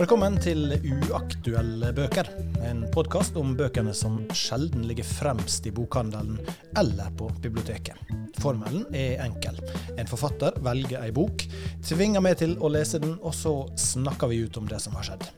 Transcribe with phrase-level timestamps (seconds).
[0.00, 2.24] Velkommen til Uaktuelle bøker,
[2.64, 6.38] en podkast om bøkene som sjelden ligger fremst i bokhandelen
[6.80, 8.00] eller på biblioteket.
[8.40, 9.60] Formelen er enkel.
[10.00, 11.44] En forfatter velger ei bok,
[11.84, 15.10] tvinger meg til å lese den, og så snakker vi ut om det som har
[15.10, 15.28] skjedd.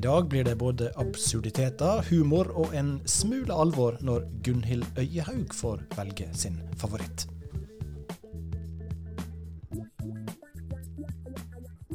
[0.00, 5.84] I dag blir det både absurditeter, humor og en smule alvor når Gunhild Øyehaug får
[5.92, 7.28] velge sin favoritt.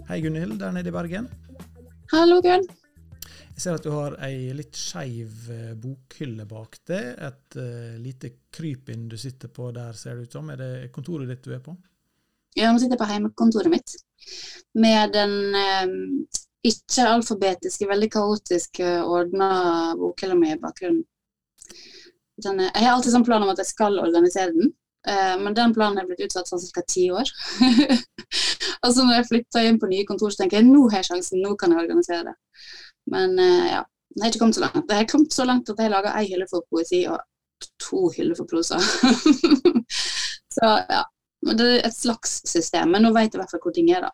[0.05, 1.31] Hei, Gunhild, der nede i Bergen.
[2.11, 2.65] Hallo, Bjørn.
[3.55, 7.05] Jeg ser at du har ei litt skeiv eh, bokhylle bak deg.
[7.23, 10.49] Et uh, lite krypinn du sitter på der, ser det ut som.
[10.51, 11.75] Er det kontoret ditt du er på?
[12.57, 13.95] Ja, nå sitter jeg på hjemmekontoret mitt
[14.75, 15.95] med den um,
[16.67, 19.49] ikke-alfabetiske, veldig kaotiske, ordna
[19.99, 21.05] bokhylla mi i bakgrunnen.
[22.43, 24.73] Den, jeg har alltid sånn plan om at jeg skal organisere den,
[25.41, 26.83] men den planen er blitt utsatt for ca.
[26.85, 27.29] ti år.
[28.85, 31.09] Og så når jeg flytter inn på nye kontor, så tenker jeg nå har jeg
[31.11, 32.35] sjansen, nå kan jeg organisere det.
[33.13, 33.81] Men uh, ja,
[34.15, 34.85] det har ikke kommet så langt.
[34.89, 37.21] Det har kommet så langt at jeg lager ei hylle for poesi og
[37.81, 38.81] to hyller for prosa.
[40.57, 41.05] så ja.
[41.41, 44.03] Det er et slags system, men nå vet jeg i hvert fall hvor ting er,
[44.05, 44.11] da.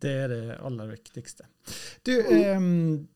[0.00, 1.44] Det er det aller viktigste.
[2.04, 2.56] Du, mm.
[2.56, 3.15] um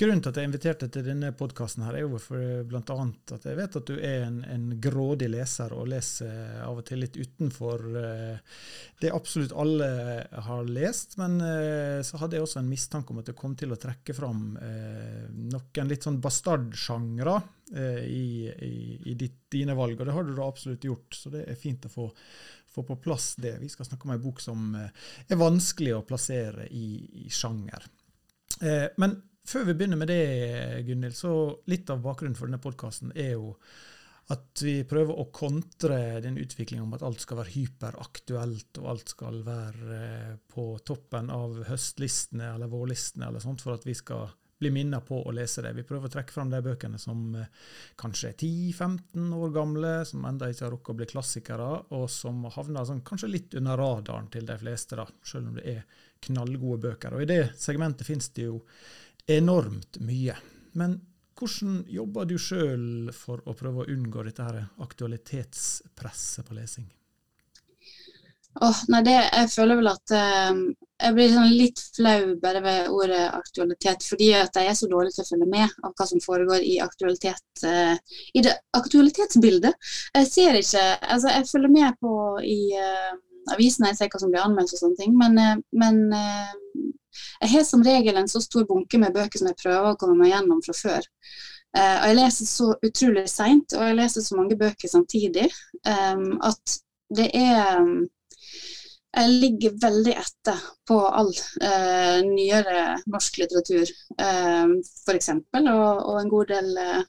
[0.00, 2.94] Grunnen til at jeg inviterte til denne podkasten, er jo for bl.a.
[3.36, 7.02] at jeg vet at du er en, en, grådig leser og leser av og til
[7.02, 8.62] litt utenfor uh,
[9.02, 9.90] det absolutt alle
[10.46, 11.18] har lest.
[11.20, 11.36] Men
[12.06, 15.90] så hadde jeg også en mistanke om at du kom til å trekke fram noen
[15.90, 17.36] litt sånn bastardsjangre
[18.04, 18.74] i, i,
[19.08, 21.16] i ditt, dine valg, og det har du da absolutt gjort.
[21.16, 22.10] Så det er fint å få
[22.70, 23.56] få på plass det.
[23.58, 27.88] Vi skal snakke om en bok som er vanskelig å plassere i, i sjanger.
[29.00, 29.16] Men
[29.50, 30.24] før vi begynner med det,
[30.86, 31.32] Gunhild, så
[31.70, 33.54] litt av bakgrunnen for denne podkasten er jo
[34.30, 39.10] at vi prøver å kontre den utviklingen om at alt skal være hyperaktuelt, og alt
[39.10, 44.28] skal være eh, på toppen av høstlistene eller vårlistene eller sånt, for at vi skal
[44.60, 45.72] bli minnet på å lese det.
[45.74, 47.50] Vi prøver å trekke fram de bøkene som eh,
[47.98, 52.44] kanskje er 10-15 år gamle, som enda ikke har rukket å bli klassikere, og som
[52.54, 56.84] havner sånn, kanskje litt under radaren til de fleste, da, selv om det er knallgode
[56.86, 57.16] bøker.
[57.16, 58.60] Og I det segmentet finnes det jo
[59.26, 60.36] enormt mye.
[60.78, 61.00] Men
[61.40, 66.88] hvordan jobber du sjøl for å prøve å unngå dette her aktualitetspresset på lesing?
[68.60, 70.56] Oh, nei, det, jeg føler vel at eh,
[71.00, 75.14] jeg blir sånn litt flau bare ved ordet aktualitet, fordi at jeg er så dårlig
[75.14, 77.96] til å følge med av hva som foregår i aktualitet, Eh,
[78.34, 79.74] i det aktualitetsbildet.
[80.14, 83.10] Jeg ser ikke Altså, jeg følger med på i eh,
[83.52, 85.98] avisene, jeg ser hva som blir anmeldt og sånne ting, men, men
[87.40, 90.18] jeg har som regel en så stor bunke med bøker som jeg prøver å komme
[90.20, 91.10] meg gjennom fra før.
[91.70, 95.46] Uh, og jeg leser så utrolig seint, og jeg leser så mange bøker samtidig
[95.86, 96.80] um, at
[97.14, 98.08] det er um,
[99.10, 103.90] Jeg ligger veldig etter på all uh, nyere norsk litteratur,
[104.22, 107.00] uh, f.eks., og, og en god del uh,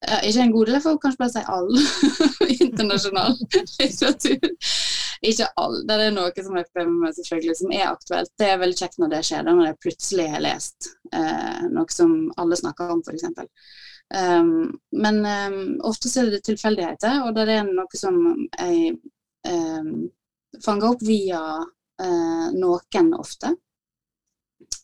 [0.00, 1.70] Ikke en god del, jeg får kanskje bare si all
[2.64, 4.46] internasjonal litteratur
[5.20, 5.76] ikke all.
[5.86, 8.32] Det er noe som jeg prøver med, selvfølgelig, som er aktuelt.
[8.40, 12.14] Det er veldig kjekt når det skjer, når jeg plutselig har lest uh, noe som
[12.40, 13.26] alle snakker om, f.eks.
[14.16, 18.16] Um, men um, ofte så er det tilfeldigheter, og det er noe som
[18.56, 18.94] jeg
[19.46, 20.08] um,
[20.64, 23.52] fanger opp via uh, noen ofte.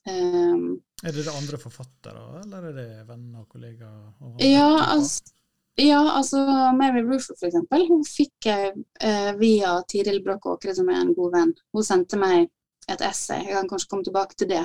[0.06, 4.12] Um, er det det andre forfattere, eller er det venner og kollegaer?
[4.24, 5.32] Og ja, altså
[5.76, 6.36] ja, altså
[6.72, 8.70] Mary Roofer for eksempel, hun fikk jeg
[9.04, 11.52] eh, via Tiril Åkre, som er en god venn.
[11.76, 12.46] Hun sendte meg
[12.88, 13.42] et essay.
[13.44, 14.62] Jeg kan kanskje komme tilbake til det.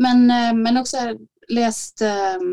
[0.00, 1.20] Men, eh, men også har jeg
[1.52, 2.46] lest eh,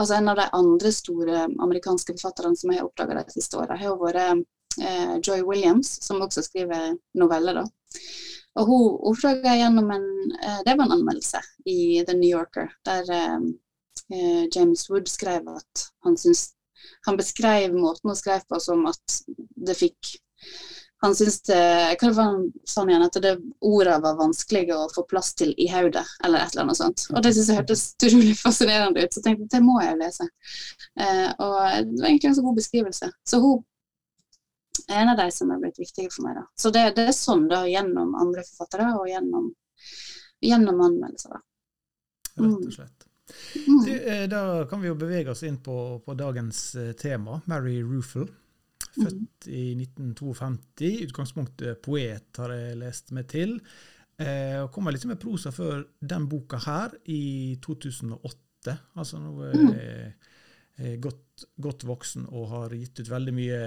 [0.00, 3.76] altså En av de andre store amerikanske forfatterne som jeg har oppdaga de siste åra,
[3.76, 4.40] har vært
[4.80, 7.60] eh, Joy Williams, som også skriver noveller.
[7.60, 7.66] da.
[8.60, 11.40] Og hun oppdaga gjennom en eh, Det var en anmeldelse
[11.70, 16.50] i The New Yorker, der eh, James Wood skrev at han syntes
[17.06, 19.20] han beskrev måten hun skrev på som at
[19.68, 20.14] det fikk
[21.00, 21.60] han syntes det
[22.00, 23.04] Hva var han sånn igjen?
[23.06, 23.32] At det
[23.64, 27.06] ordet var vanskelig å få plass til i hodet, eller et eller annet sånt.
[27.14, 30.28] Og det syntes jeg hørtes utrolig fascinerende ut, så jeg tenkte det må jeg lese.
[31.00, 31.56] Eh, og
[31.88, 33.10] det var egentlig en så god beskrivelse.
[33.32, 33.62] Så hun
[34.90, 36.40] en av de som er blitt viktige for meg.
[36.40, 36.46] da.
[36.58, 39.52] Så det, det er sånn, da, gjennom andre forfattere og gjennom,
[40.44, 41.36] gjennom anmeldelser.
[41.36, 41.44] da.
[42.40, 43.06] Rett og slett.
[43.68, 43.84] Mm.
[43.86, 47.40] Du, eh, da kan vi jo bevege oss inn på, på dagens eh, tema.
[47.50, 48.26] Mary Ruffle.
[48.90, 49.54] Født mm.
[49.54, 50.90] i 1952.
[51.06, 53.58] Utgangspunktet poet, har jeg lest meg til.
[54.20, 58.76] Eh, og kom litt med prosa før den boka her, i 2008.
[59.00, 60.16] Altså nå er
[60.80, 63.60] jeg godt, godt voksen og har gitt ut veldig mye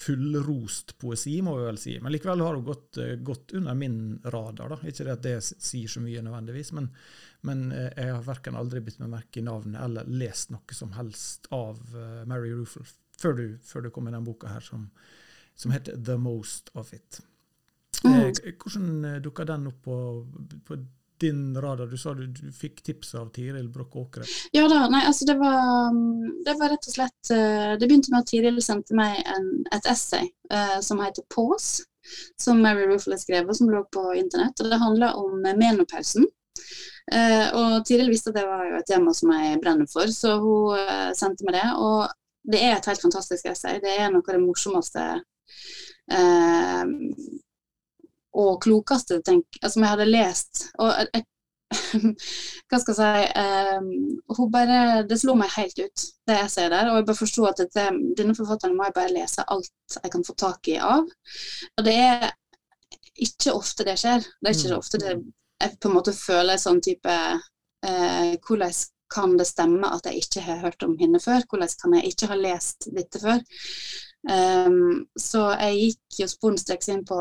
[0.00, 1.96] fullrost poesi, må vi vel si.
[2.00, 4.72] Men likevel har hun gått, gått under min radar.
[4.72, 4.78] da.
[4.88, 6.88] Ikke det at det sier så mye nødvendigvis, men,
[7.44, 11.50] men jeg har verken aldri bitt meg merke i navnet eller lest noe som helst
[11.52, 11.82] av
[12.24, 12.88] Mary Ruffle
[13.20, 14.88] før du, før du kom med den boka her som,
[15.54, 17.20] som heter 'The Most of It'.
[18.04, 18.32] Mm.
[18.62, 19.96] Hvordan dukka den opp på,
[20.64, 20.76] på
[21.20, 21.86] din radar?
[21.86, 24.26] Du sa du, du fikk tips av Tiril Broch Åkre.
[24.56, 25.94] Ja da, nei, altså det var,
[26.46, 29.88] det var rett og slett eh, Det begynte med at Tiril sendte meg en, et
[29.90, 31.84] essay uh, som heter 'Pause',
[32.40, 34.60] som Mary Ruffle skrev, og som lå på internett.
[34.60, 36.26] og Det handler om menopausen.
[37.10, 40.78] Uh, og Tiril visste at det var et tema som jeg brenner for, så hun
[40.78, 41.68] uh, sendte meg det.
[41.76, 42.08] Og
[42.50, 43.80] det er et helt fantastisk essay.
[43.82, 45.06] Det er noe av det morsomste
[48.38, 50.62] og klokeste tenk, altså, som jeg hadde lest.
[50.78, 51.24] Og jeg,
[52.70, 53.44] hva skal jeg si
[53.78, 56.90] um, bare, Det slo meg helt ut, det jeg ser der.
[56.90, 57.86] Og jeg bare forsto at dette,
[58.18, 61.06] denne forfatteren må jeg bare lese alt jeg kan få tak i av.
[61.76, 62.30] Og det er
[63.20, 64.24] ikke ofte det skjer.
[64.40, 64.78] Det er ikke mm.
[64.78, 65.18] ofte det,
[65.60, 68.78] jeg på en måte føler sånn type eh, Hvordan
[69.10, 71.42] kan det stemme at jeg ikke har hørt om henne før?
[71.50, 73.42] Hvordan kan jeg ikke ha lest dette før?
[74.30, 77.18] Um, så jeg gikk jo sporenstreks inn på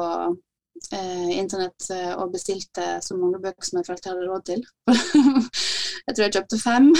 [0.96, 4.66] eh, internett eh, og bestilte så mange bøker som jeg følte jeg hadde råd til.
[6.06, 6.92] jeg tror jeg kjøpte fem.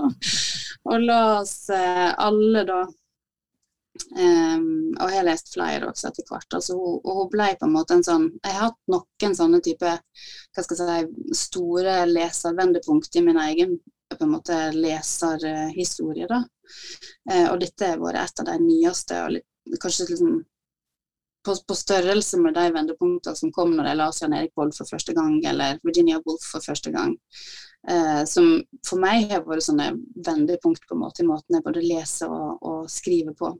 [0.90, 2.82] og las eh, alle da.
[4.16, 6.56] Um, og jeg har lest flere også etter hvert.
[6.56, 9.90] Altså, og hun ble på en måte en sånn Jeg har hatt noen sånne type
[9.92, 13.76] hva skal jeg si, store leservendepunkt i min egen
[14.12, 16.28] på en måte leserhistorie.
[16.28, 16.42] da.
[17.28, 19.48] Uh, og dette har vært et av de nyeste og litt,
[19.80, 20.40] kanskje liksom
[21.44, 24.88] på, på, størrelse med de vendepunktene som kom når jeg la Jan Erik Vold for
[24.88, 27.16] første gang, eller Virginia Woolf for første gang.
[27.90, 28.52] Eh, som
[28.86, 29.90] for meg har vært sånne
[30.26, 33.54] vendepunkt på en måte i måten jeg både leser og, og skriver på.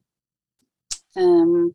[1.18, 1.72] Um,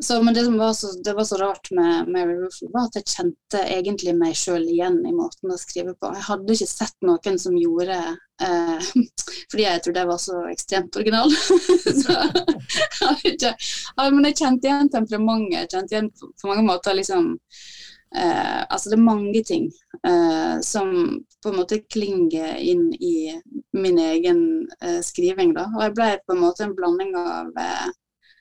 [0.00, 3.08] så, men det som var så, var så rart med Mary Ruffle, var at jeg
[3.08, 6.10] kjente egentlig meg sjøl igjen i måten å skrive på.
[6.12, 8.90] Jeg hadde ikke sett noen som gjorde eh,
[9.50, 11.32] Fordi jeg trodde jeg var så ekstremt original.
[12.02, 12.18] så,
[13.32, 13.54] ikke,
[14.02, 15.58] men jeg kjente igjen temperamentet.
[15.62, 17.32] Jeg kjente igjen på, på mange måter liksom
[18.16, 19.68] eh, Altså det er mange ting
[20.02, 20.90] eh, som
[21.42, 23.36] på en måte klinger inn i
[23.76, 24.40] min egen
[24.82, 25.54] eh, skriving.
[25.56, 27.94] da, Og jeg ble på en måte en blanding av eh,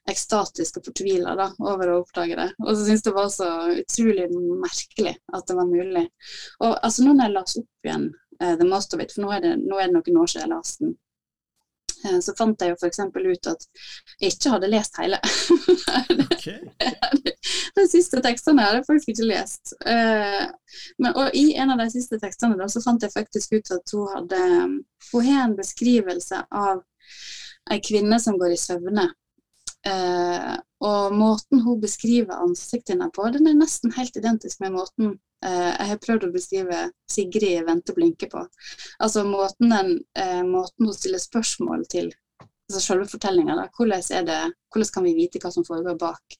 [0.10, 2.50] ekstatisk og fortvila over å oppdage det.
[2.64, 4.28] Og så syntes det var så utrolig
[4.62, 6.06] merkelig at det var mulig.
[6.62, 8.06] Og altså nå når jeg las opp igjen
[8.42, 10.46] uh, The Most of It, for nå er, det, nå er det noen år siden
[10.46, 10.94] jeg leste den,
[12.06, 13.02] uh, så fant jeg jo f.eks.
[13.16, 13.68] ut at
[14.22, 15.22] jeg ikke hadde lest hele.
[16.28, 16.60] okay.
[17.80, 19.74] de siste tekstene hadde jeg faktisk ikke lest.
[19.82, 20.46] Uh,
[21.02, 23.98] men, og i en av de siste tekstene da, så fant jeg faktisk ut at
[23.98, 24.46] hun hadde
[25.12, 26.86] Hun har en beskrivelse av
[27.74, 29.10] ei kvinne som går i søvne
[29.86, 30.56] Eh,
[30.86, 35.12] og måten hun beskriver ansiktet hennes på, den er nesten helt identisk med måten
[35.46, 36.80] eh, jeg har prøvd å beskrive
[37.12, 38.44] Sigrid i 'Vente blinke' på.
[39.00, 42.10] Altså måten, den, eh, måten hun stiller spørsmål til
[42.66, 43.60] altså selve fortellinga.
[43.78, 44.02] Hvordan,
[44.74, 46.40] hvordan kan vi vite hva som foregår bak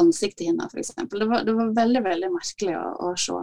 [0.00, 0.94] ansiktet hennes, f.eks.
[0.96, 3.42] Det, var, det var veldig, veldig merkelig å, å se.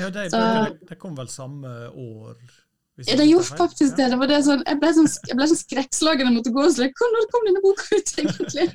[0.00, 0.40] Ja, det, Så,
[0.88, 2.40] det kom vel samme år?
[3.04, 4.08] Ja, det gjorde faktisk det.
[4.08, 6.72] det, var det sånn, jeg ble sånn, jeg ble sånn skrekkslagen og måtte gå og
[6.72, 8.66] så Når kom denne boka ut, egentlig?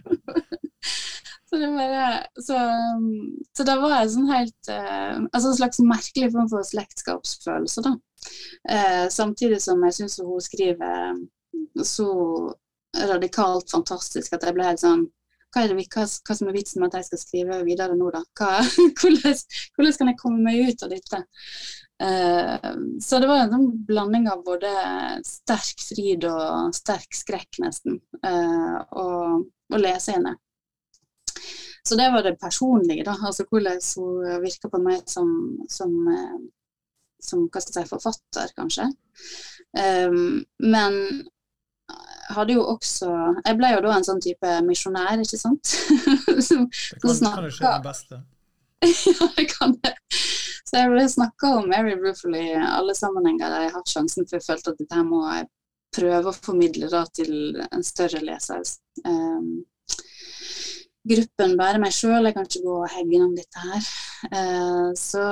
[1.50, 2.59] så, det var, så,
[3.57, 7.95] så da var jeg sånn helt uh, Altså en slags merkelig form for slektskapsfølelse, da.
[8.69, 11.18] Uh, samtidig som jeg syns hun skriver
[11.87, 12.11] så
[13.09, 15.07] radikalt fantastisk at jeg ble helt sånn
[15.51, 18.21] hva, det, hva, hva, som er vitsen med at jeg skal skrive videre nå, da?
[18.40, 18.61] Hva,
[19.01, 19.40] hvordan,
[19.75, 21.23] hvordan, kan jeg komme meg ut av dette?
[22.01, 24.69] Eh, så det var en sånn blanding av både
[25.25, 29.05] sterk fryd og sterk skrekk, nesten, uh, å,
[29.41, 30.33] å lese henne.
[31.85, 33.17] Så det var det personlige, da.
[33.21, 35.29] Altså hvordan hun virka på meg som,
[35.69, 36.39] som, uh,
[37.21, 38.89] som hva skal jeg si, forfatter, kanskje.
[39.77, 40.97] Um, men
[42.31, 43.07] hadde jo også
[43.45, 45.73] Jeg ble jo da en sånn type misjonær, ikke sant?
[46.47, 48.21] som, det kan, kan jo skje det beste.
[49.21, 49.95] ja, det kan det.
[50.71, 54.23] Så jeg ble snakka om Mary Ruffle i alle sammenhenger der jeg har hatt sjansen,
[54.23, 55.49] for jeg følte at dette må jeg
[55.97, 58.61] prøve å formidle da, til en større leser.
[59.04, 59.66] Um,
[61.11, 63.90] gruppen bærer meg sjøl, jeg kan ikke gå og hegge innom dette her.
[64.31, 65.25] Uh, så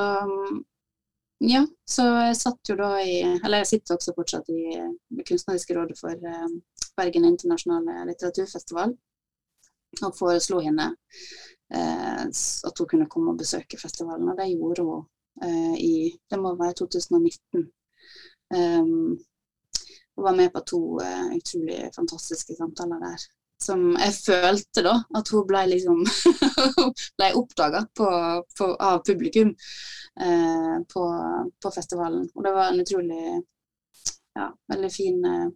[1.47, 4.63] ja, så jeg satt jo da i Eller jeg sitter også fortsatt i
[5.15, 6.49] det kunstneriske rådet for uh,
[6.99, 8.91] Bergen internasjonale litteraturfestival.
[10.03, 15.07] Og foreslo henne uh, at hun kunne komme og besøke festivalen, og det gjorde hun
[15.41, 17.67] i Det må være 2019.
[18.49, 19.17] Um,
[20.17, 23.27] og var med på to uh, utrolig fantastiske samtaler der.
[23.61, 26.03] som jeg følte da at hun ble liksom
[27.19, 29.49] ble oppdaga av publikum
[30.21, 31.03] eh, på,
[31.63, 32.29] på, festivalen.
[32.35, 33.23] Og det var en utrolig
[34.39, 35.49] ja, veldig fin eh,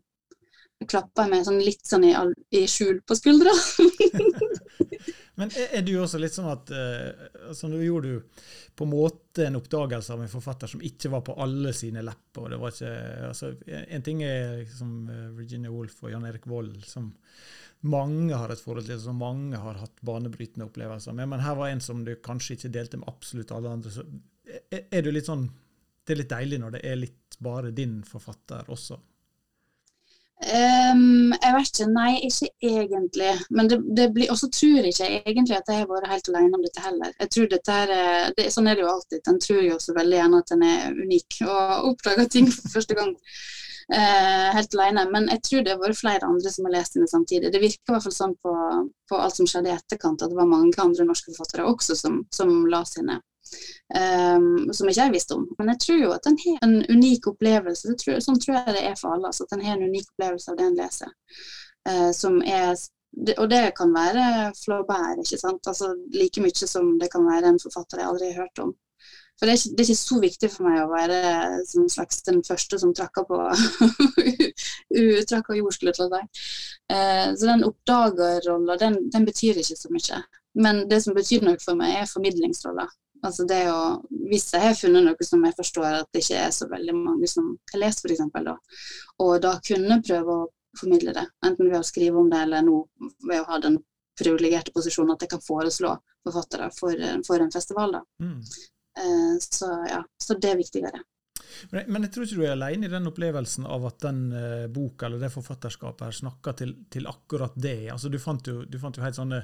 [0.87, 2.13] klappa meg sånn litt sånn i,
[2.59, 3.53] i skjul på skuldra.
[5.39, 8.41] Men er, er, du også litt sånn at uh, altså Nå gjorde du
[8.77, 12.45] på en måte en oppdagelse av en forfatter som ikke var på alle sine lepper.
[12.45, 12.93] og det var ikke,
[13.29, 13.51] altså,
[13.85, 17.11] En ting er liksom eh, Virginia Woolf og Jan Erik Vold, som
[17.85, 21.29] mange har et forhold til, som mange har hatt banebrytende opplevelser med.
[21.33, 23.93] Men her var en som du kanskje ikke delte med absolutt alle andre.
[23.93, 24.05] Så
[24.47, 25.49] er, er du litt sånn
[26.03, 28.97] Det er litt deilig når det er litt bare din forfatter også?
[30.43, 33.31] Um, jeg vet ikke, nei, ikke egentlig.
[33.55, 36.57] Men det, det blir, også tror jeg ikke egentlig at jeg har vært helt alene
[36.59, 37.15] om dette heller.
[37.21, 37.93] Jeg tror dette er,
[38.35, 39.23] det, Sånn er det jo alltid.
[39.29, 42.97] En tror jo også veldig gjerne at en er unik og oppdager ting for første
[42.99, 45.05] gang uh, helt alene.
[45.15, 47.53] Men jeg tror det har vært flere andre som har lest henne samtidig.
[47.53, 48.55] Det virker i hvert fall sånn på,
[49.11, 52.23] på, alt som skjedde i etterkant, at det var mange andre norske forfattere også som,
[52.35, 53.21] som la sine
[53.93, 55.45] Um, som ikke jeg visste om.
[55.59, 57.93] Men jeg tror jo at den har en unik opplevelse.
[58.01, 59.29] Tror, sånn tror jeg det er for alle.
[59.29, 61.13] Altså, at den har en unik opplevelse av det en leser.
[61.87, 62.77] Uh, som er
[63.37, 65.67] og det kan være Flaubert, ikke sant.
[65.69, 68.73] Altså, like mye som det kan være en forfatter jeg aldri har hørt om.
[69.39, 71.19] For det er, ikke, det er ikke så viktig for meg å være
[71.67, 73.39] som slags den første som trakka på
[75.29, 76.21] trakka jord, skulle.
[76.89, 80.21] Uh, så den oppdagerrolla, den, den betyr ikke så mye.
[80.53, 82.85] Men det som betyr noe for meg, er formidlingsrolla.
[83.23, 86.51] Altså det å, hvis jeg har funnet noe som jeg forstår at det ikke er
[86.55, 88.57] så veldig mange som har lest, f.eks., da,
[89.23, 90.49] og da kunne prøve å
[90.79, 92.81] formidle det, enten ved å skrive om det eller nå
[93.29, 93.77] ved å ha den
[94.19, 95.93] privilegerte posisjonen at jeg kan foreslå
[96.25, 97.97] forfattere for, for en festival.
[97.97, 98.03] da.
[98.21, 98.39] Mm.
[98.99, 101.01] Eh, så ja, så det er viktigere.
[101.71, 104.65] Men, men, jeg tror ikke du er alene i den opplevelsen av at den uh,
[104.73, 107.89] boka eller det forfatterskapet her snakker til, til, akkurat det.
[107.93, 109.43] Altså, du, fant jo, du fant jo helt sånne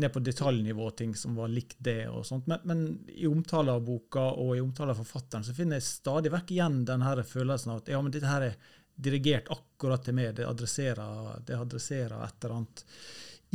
[0.00, 2.08] ned på detaljnivå ting som var likt det.
[2.08, 5.80] og sånt, Men, men i omtale av boka og i omtale av forfatteren så finner
[5.80, 9.50] jeg stadig vekk igjen den her følelsen av at ja, men dette her er dirigert
[9.52, 10.34] akkurat til meg.
[10.38, 12.84] Det adresserer, det adresserer et eller annet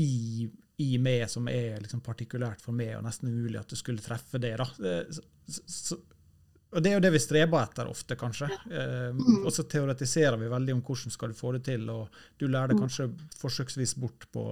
[0.02, 0.48] i,
[0.84, 4.42] i meg som er liksom partikulært for meg, og nesten umulig at du skulle treffe
[4.42, 4.56] det.
[4.60, 4.68] da.
[4.75, 6.00] Så, så,
[6.75, 8.50] og Det er jo det vi streber etter ofte, kanskje.
[8.67, 11.88] Eh, og så teoretiserer vi veldig om hvordan skal du få det til.
[11.89, 12.84] og Du lærer det mm.
[12.84, 13.08] kanskje
[13.39, 14.46] forsøksvis bort på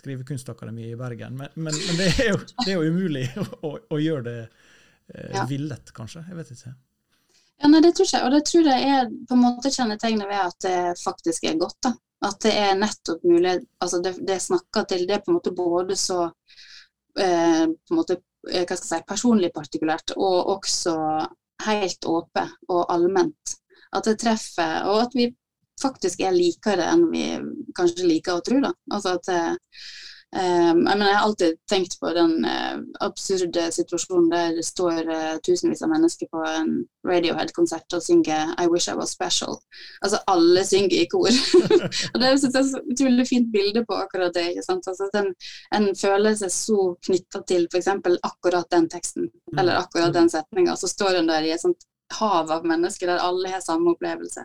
[0.00, 3.26] Skrivekunstakademiet i Bergen, men, men, men det, er jo, det, er jo, umulig
[3.68, 6.24] å, å gjøre det eh, villet, kanskje.
[6.30, 6.74] Jeg vet ikke.
[7.58, 8.24] Ja, nei, det tror jeg.
[8.24, 11.80] Og det tror jeg er på en måte kjennetegnet ved at det faktisk er godt.
[11.84, 11.92] da.
[12.26, 15.04] At det er nettopp mulig altså det, det snakker til.
[15.06, 16.24] Det er på en måte både så
[17.18, 18.18] eh, på en måte,
[18.50, 20.94] eh, hva skal jeg si, personlig partikulært, og også
[21.66, 23.54] helt åpent og allment.
[23.96, 25.30] At det treffer, og at vi
[25.80, 27.24] faktisk er likere enn vi
[27.76, 28.60] kanskje liker å tro.
[28.64, 28.72] Da.
[28.92, 29.30] Altså at
[30.36, 35.08] Um, jeg, mener, jeg, har alltid tenkt på den uh, absurde situasjonen der det står
[35.08, 36.74] uh, tusenvis av mennesker på en
[37.08, 39.56] Radiohead-konsert og synger 'I wish I was special'.
[40.04, 41.32] Altså alle synger i kor.
[42.12, 44.50] og Det er et utrolig fint bilde på akkurat det.
[44.50, 44.90] ikke sant?
[44.92, 45.32] Altså, den,
[45.72, 47.88] En føler seg så knytta til f.eks.
[48.22, 50.76] akkurat den teksten, eller akkurat den setninga.
[50.76, 51.88] Så står hun der i et sånt
[52.20, 54.44] hav av mennesker der alle har samme opplevelse.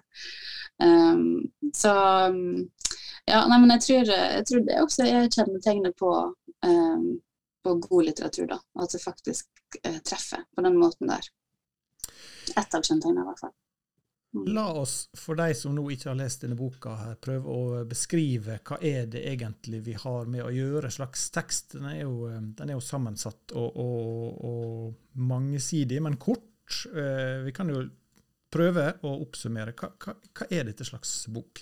[0.84, 1.92] Um, så
[2.32, 2.70] um,
[3.26, 6.12] ja, nei, men jeg tror, jeg tror, det også er kjennetegnet på,
[6.68, 7.10] um,
[7.64, 8.48] på god litteratur.
[8.52, 9.48] da, At det faktisk
[9.88, 11.30] uh, treffer på den måten der.
[12.58, 13.56] Ett av kjennetegnene, i hvert fall.
[14.34, 14.48] Mm.
[14.50, 18.58] La oss, for de som nå ikke har lest denne boka, her, prøve å beskrive
[18.66, 20.92] hva er det egentlig vi har med å gjøre.
[20.92, 21.78] slags tekst.
[21.78, 26.50] Den er jo, den er jo sammensatt og, og, og, mangesidig, men kort.
[26.90, 27.86] Vi kan jo
[28.54, 29.76] prøve å oppsummere.
[29.78, 31.62] Hva, hva, hva er dette slags bok?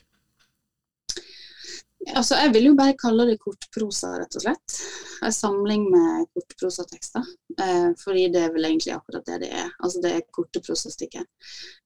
[2.09, 4.77] Altså, jeg vil jo bare kalle det kortprosa, rett og slett.
[5.21, 7.27] En samling med kortprosatekster.
[7.61, 9.69] Eh, fordi det er vel egentlig akkurat det det er.
[9.79, 11.27] Altså det er korte prosastykker.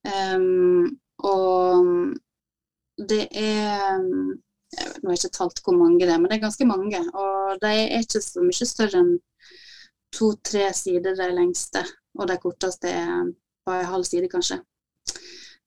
[0.08, 2.16] Um, og
[2.96, 4.00] det er
[4.76, 6.98] Nå har jeg ikke talt hvor mange det er, men det er ganske mange.
[7.14, 9.12] Og de er ikke så mye større enn
[10.16, 11.84] to-tre sider, de lengste.
[12.18, 13.30] Og de korteste er
[13.64, 14.58] på en halv side, kanskje.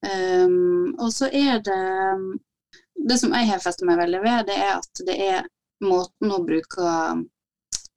[0.04, 1.80] Um, og så er det
[3.08, 5.46] det som jeg har festet meg veldig ved, det er at det er
[5.86, 6.88] måten å bruke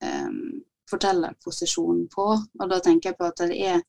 [0.02, 0.42] um,
[0.90, 2.26] fortellerposisjonen på.
[2.38, 3.82] Og da tenker jeg på at det er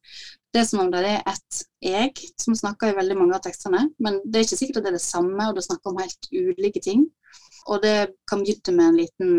[0.54, 3.88] det er som om det er ett jeg som snakker i veldig mange av tekstene,
[3.98, 6.30] men det er ikke sikkert at det er det samme, og det snakker om helt
[6.30, 7.08] ulike ting.
[7.74, 7.96] Og det
[8.30, 9.32] kan begynne med en liten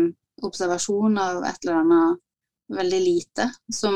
[0.43, 2.24] observasjon av et eller annet
[2.67, 3.95] veldig lite som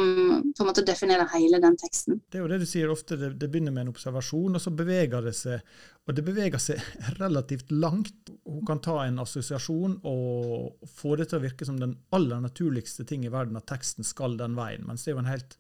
[0.58, 2.20] på en måte definerer hele den teksten.
[2.30, 4.74] Det er jo det du sier ofte, det, det begynner med en observasjon, og så
[4.76, 5.64] beveger det seg
[6.10, 6.82] og det beveger seg
[7.22, 8.32] relativt langt.
[8.50, 13.06] Hun kan ta en assosiasjon og få det til å virke som den aller naturligste
[13.10, 14.88] ting i verden, at teksten skal den veien.
[14.90, 15.58] Mens det er jo en helt,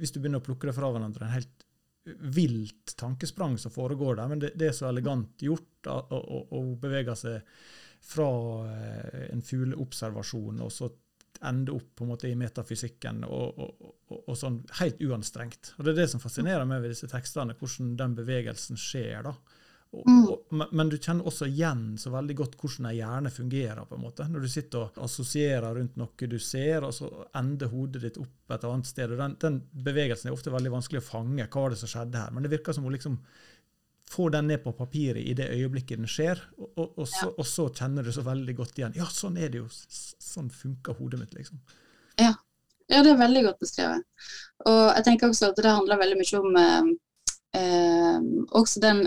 [0.00, 1.66] hvis du begynner å plukke det fra hverandre, en helt
[2.34, 4.32] vilt tankesprang som foregår der.
[4.32, 7.54] Men det, det er så elegant gjort, og hun beveger seg
[8.08, 8.28] fra
[8.72, 10.88] eh, en fugleobservasjon og så
[11.46, 15.74] ende opp på en måte i metafysikken, og, og, og, og, sånn helt uanstrengt.
[15.76, 19.28] Og Det er det som fascinerer meg ved disse tekstene, hvordan den bevegelsen skjer.
[19.28, 19.36] da.
[19.88, 20.68] Mm.
[20.76, 23.86] men du kjenner også igjen så veldig godt hvordan ei hjerne fungerer.
[23.88, 24.26] på en måte.
[24.28, 27.08] Når du sitter og assosierer rundt noe du ser, og så
[27.40, 29.12] ender hodet ditt opp et annet sted.
[29.12, 31.46] og Den, den bevegelsen er ofte veldig vanskelig å fange.
[31.48, 32.34] Hva var det som skjedde her?
[32.34, 33.16] Men det virker som hun liksom
[34.12, 37.46] får den ned på papiret i det øyeblikket den skjer, og, og, og, så, og,
[37.46, 38.96] så, kjenner du så veldig godt igjen.
[38.98, 39.68] Ja, sånn er det jo.
[39.68, 41.60] Sånn funker hodet mitt, liksom.
[42.18, 42.32] Ja.
[42.88, 44.06] ja det er veldig godt beskrevet.
[44.66, 46.90] Og jeg tenker også at det handler veldig mye om eh,
[47.60, 49.06] eh, også den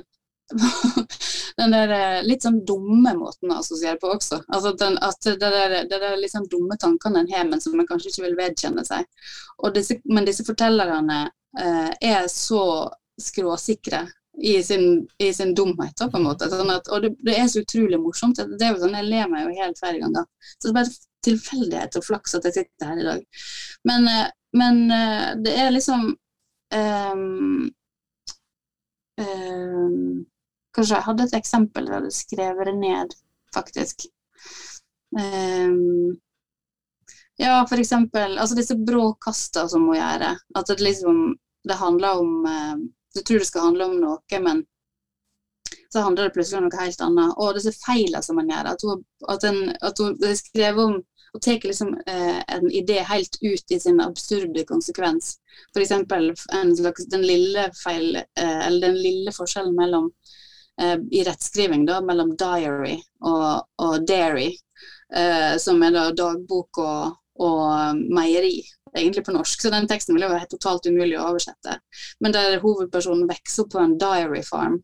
[1.57, 4.41] den der eh, litt sånn dumme måten å assosiere på også.
[4.51, 7.77] Altså den, at det der, det der litt sånn dumme tankene en har, men som
[7.79, 9.07] en kanskje ikke vil vedkjenne seg.
[9.75, 11.23] Disse, men disse fortellerne
[11.59, 12.63] eh, er så
[13.21, 14.05] skråsikre
[14.37, 16.49] i sin, i sin dumhet, på en måte.
[16.49, 18.39] Sånn at, og det, det, er så utrolig morsomt.
[18.39, 20.15] Det er jo sånn, Jeg ler meg jo helt hver gang.
[20.15, 20.25] da.
[20.55, 20.95] Så det er bare
[21.25, 23.43] tilfeldighet og flaks at jeg sitter her i dag.
[23.89, 26.09] Men, eh, men eh, det er liksom
[26.75, 27.69] um,
[29.21, 30.25] um,
[30.71, 33.15] Kanskje jeg hadde et eksempel jeg hadde skrevet det ned,
[33.51, 34.05] faktisk.
[35.11, 36.15] Um,
[37.35, 40.31] ja, for eksempel altså disse brå kasta som må gjøre.
[40.55, 41.33] At det liksom
[41.67, 42.47] det handler om
[43.15, 44.63] du tror det skal handle om noe, men
[45.93, 47.37] så handler det plutselig om noe helt annet.
[47.37, 48.69] Og disse feilene som man gjør.
[48.71, 49.01] At hun,
[49.33, 50.35] at en, at hun det
[50.85, 50.99] om
[51.31, 55.37] å tar liksom, eh, en idé helt ut i sin absurde konsekvens.
[55.75, 55.93] F.eks.
[57.11, 57.25] den
[58.35, 60.09] eh, den lille forskjellen mellom
[60.81, 64.49] eh, i rettskriving da, mellom diary og, og dairy,
[65.15, 68.59] eh, som er da dagbok og, og meieri
[68.97, 71.77] egentlig på norsk, så den teksten vil jo være totalt umulig å oversette.
[72.19, 74.79] Men der hovedpersonen vokser opp på en diary farm,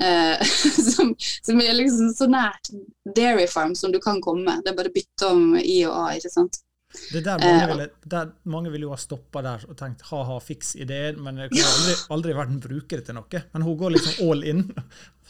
[0.00, 0.42] eh,
[0.90, 2.72] som, som, er liksom så nært
[3.16, 4.60] dairy farm som du kan komme.
[4.64, 6.62] Det er bare bytte om I og A, ikke sant.
[7.12, 10.04] Det er der mange, eh, ville, der mange ville jo ha stoppa der og tenkt
[10.10, 13.42] ha-ha, fiks ideen, men jeg kan aldri, aldri i verden bruke det til noe.
[13.52, 14.64] Men hun går liksom all in.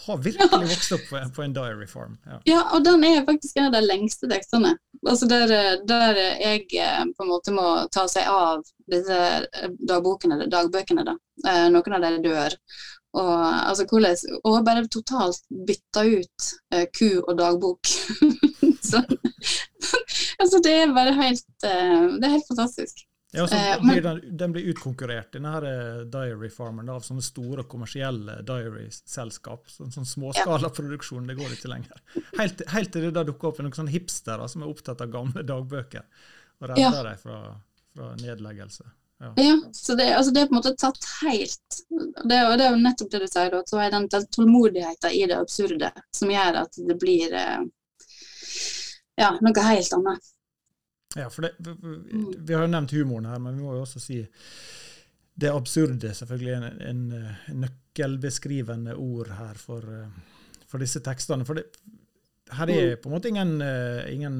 [0.07, 2.19] Har virkelig vokst opp på, på en diary form.
[2.27, 2.41] Ja.
[2.45, 2.65] ja.
[2.77, 4.75] og den er faktisk en av de lengste tekstene.
[5.07, 5.55] Altså der,
[5.89, 11.07] der, jeg eh, på en måte må ta seg av disse eh, dagbokene, dagbøkene.
[11.07, 11.17] da.
[11.73, 12.61] Noen av dem dør.
[13.17, 13.33] Og,
[13.71, 16.49] altså, hvordan, og bare totalt bytta ut
[16.93, 17.89] ku og dagbok.
[18.91, 19.01] så,
[20.38, 23.05] altså, det er bare helt uh, Det er helt fantastisk.
[23.35, 25.66] Ja, så uh, blir den, den, blir utkonkurrert, denne her
[26.11, 29.66] Diary Farmeren, av sånne store kommersielle diary-selskap.
[29.72, 32.05] Sånn, sånn småskalaproduksjon, det går ikke lenger.
[32.38, 35.44] Helt, helt til det da dukker opp noen sånne hipstere som er opptatt av gamle
[35.46, 36.07] dagbøker,
[36.62, 37.09] og redder ja.
[37.11, 37.42] dem fra,
[37.96, 38.87] fra nedleggelse.
[39.18, 39.33] Ja.
[39.37, 39.61] ja.
[39.72, 42.81] så det, altså det, er på en måte tatt helt Det, og det er jo
[42.83, 46.77] nettopp det du sier, at Så er den tålmodigheten i det absurde som gjør at
[46.77, 47.62] det blir eh,
[49.21, 50.33] ja, noe helt annet.
[51.17, 52.33] Ja, for det, mm.
[52.45, 54.21] vi har jo nevnt humoren her, men vi må jo også si
[55.37, 57.01] det absurde selvfølgelig en, en,
[57.53, 61.45] en nøkkelbeskrivende ord her for, eh, for disse tekstene.
[61.49, 61.67] For det,
[62.57, 63.01] her er mm.
[63.03, 64.39] på en måte ingen, eh, ingen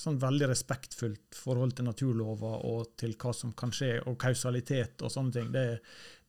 [0.00, 5.12] sånn veldig respektfullt forhold til naturlover og til hva som kan skje, og kausalitet og
[5.12, 5.50] sånne ting.
[5.54, 5.66] Det,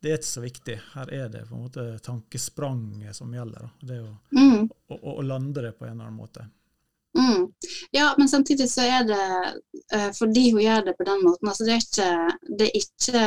[0.02, 0.78] det, er ikke så viktig.
[0.94, 3.68] Her er det på en måte tankespranget som gjelder.
[3.68, 3.88] Da.
[3.92, 4.66] Det å, mm.
[4.90, 6.48] å, å, lande det på en eller annen måte.
[7.18, 7.50] Mm.
[7.92, 9.26] Ja, men samtidig så er det
[9.96, 11.52] uh, fordi hun gjør det på den måten.
[11.52, 13.26] Altså det, er ikke, det er ikke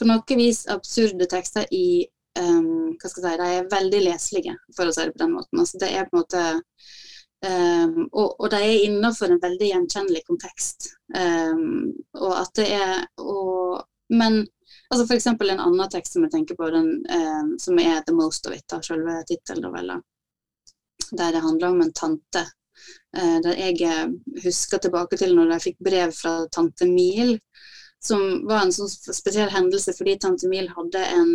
[0.00, 2.06] på noe vis absurde tekster i
[2.40, 5.36] um, hva skal jeg si, De er veldig leselige, for å si det på den
[5.36, 5.62] måten.
[5.62, 6.44] Altså det er på en måte
[7.40, 10.90] Um, og, og, de er innenfor en veldig gjenkjennelig kontekst.
[11.16, 14.42] Um, og at det er og, Men
[14.90, 15.26] altså f.eks.
[15.26, 18.72] en annen tekst som jeg tenker på, den, eh, som er 'The Most of It',
[18.72, 20.00] av selve tittelnovella.
[21.10, 22.46] Der det handler om en tante.
[23.16, 24.08] Eh, der jeg eh,
[24.44, 27.38] husker tilbake til når jeg fikk brev fra tante Mil,
[28.02, 31.32] som var en sånn spesiell hendelse fordi tante Mil hadde en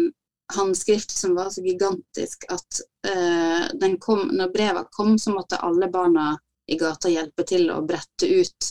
[0.55, 6.35] håndskrift som var så gigantisk at uh, kom, når brevet kom, så måtte alle barna
[6.67, 8.69] i gata hjelpe til å brette ut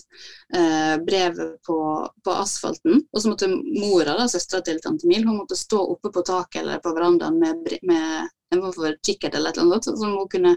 [0.56, 1.78] eh, brevet på,
[2.24, 3.04] på, asfalten.
[3.12, 6.62] Og så måtte mora, da, søstera til tante Mil, hun måtte stå oppe på taket
[6.62, 10.28] eller på verandaen med, med en form for kikkert eller et eller annet som hun
[10.30, 10.54] kunne,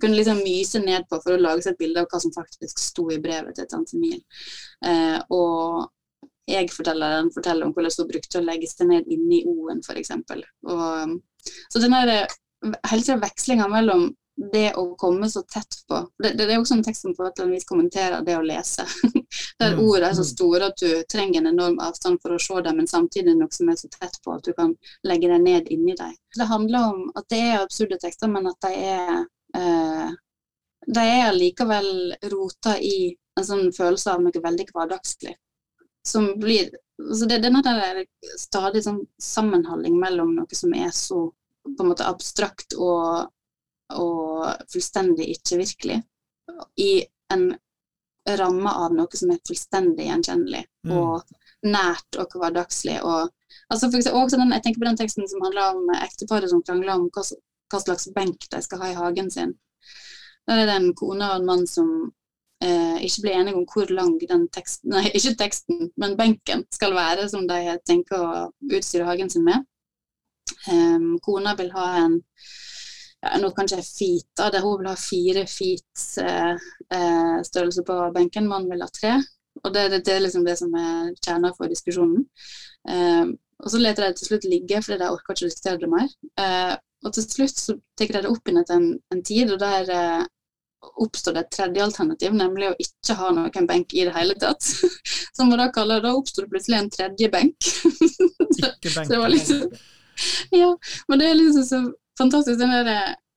[0.00, 2.82] kunne liksom myse ned på for å lage seg et bilde av hva som faktisk
[2.82, 4.20] sto i brevet til tante Mil.
[4.86, 5.88] Eh, og
[6.50, 10.10] jeg-fortelleren forteller om hvordan hun brukte å legge seg ned inni O-en, f.eks.
[11.70, 14.10] Så den hele vekslinga mellom
[14.40, 17.34] det å komme så tett på Det, det er også en tekst som på et
[17.34, 18.86] eller annet vis kommenterer det å lese.
[19.60, 19.82] Der mm.
[19.84, 20.30] ordene er så mm.
[20.30, 23.68] store at du trenger en enorm avstand for å se dem, men samtidig noe som
[23.68, 24.72] er så tett på at du kan
[25.06, 26.16] legge deg ned inni deg.
[26.36, 29.12] Det handler om at det er absurde tekster, men at de er
[29.60, 30.18] eh,
[30.88, 35.34] De er likevel rota i en sånn følelse av noe veldig hverdagslig.
[36.08, 38.00] Som blir så det, det er der
[38.40, 41.26] stadig sånn sammenholding mellom noe som er så
[41.64, 43.28] på en måte abstrakt og
[43.98, 46.00] og fullstendig ikke-virkelig,
[46.76, 46.92] i
[47.32, 47.50] en
[48.36, 50.92] ramme av noe som er fullstendig gjenkjennelig mm.
[50.92, 51.22] og
[51.66, 52.98] nært og hverdagslig.
[53.06, 53.30] Og,
[53.72, 56.96] altså for også den, jeg tenker på den teksten som handler om ekteparet som krangler
[56.96, 57.24] om hva,
[57.72, 59.54] hva, slags benk de skal ha i hagen sin.
[60.46, 61.90] Da er det en kone og en mann som
[62.64, 66.96] eh, ikke blir enige om hvor lang den teksten, nei, ikke teksten, men benken skal
[66.96, 69.66] være som de tenker å utstyre hagen sin med.
[70.66, 72.16] Um, kona vil ha en
[73.20, 77.84] ja, nå kan ikke jeg feet, det hun vil ha fire feet eh, eh, størrelse
[77.86, 79.18] på benken, mannen vil ha tre.
[79.60, 82.24] Og det, det, det, er liksom det som er kjernen for diskusjonen.
[82.88, 85.90] Eh, og så leter de til slutt ligge, fordi de orker ikke å diskutere det
[85.92, 86.08] mer.
[86.40, 89.60] Eh, og til slutt så tar de det opp igjen etter en, en, tid, og
[89.60, 90.24] der eh,
[91.04, 94.64] oppstår det et tredje alternativ, nemlig å ikke ha noen benk i det hele tatt.
[95.36, 97.72] Som man da kaller Da oppstår det plutselig en tredje benk.
[98.60, 99.04] Ikke benk.
[99.04, 99.66] så det var liksom,
[100.56, 100.70] ja,
[101.08, 101.84] men det er liksom så
[102.20, 102.92] fantastisk den der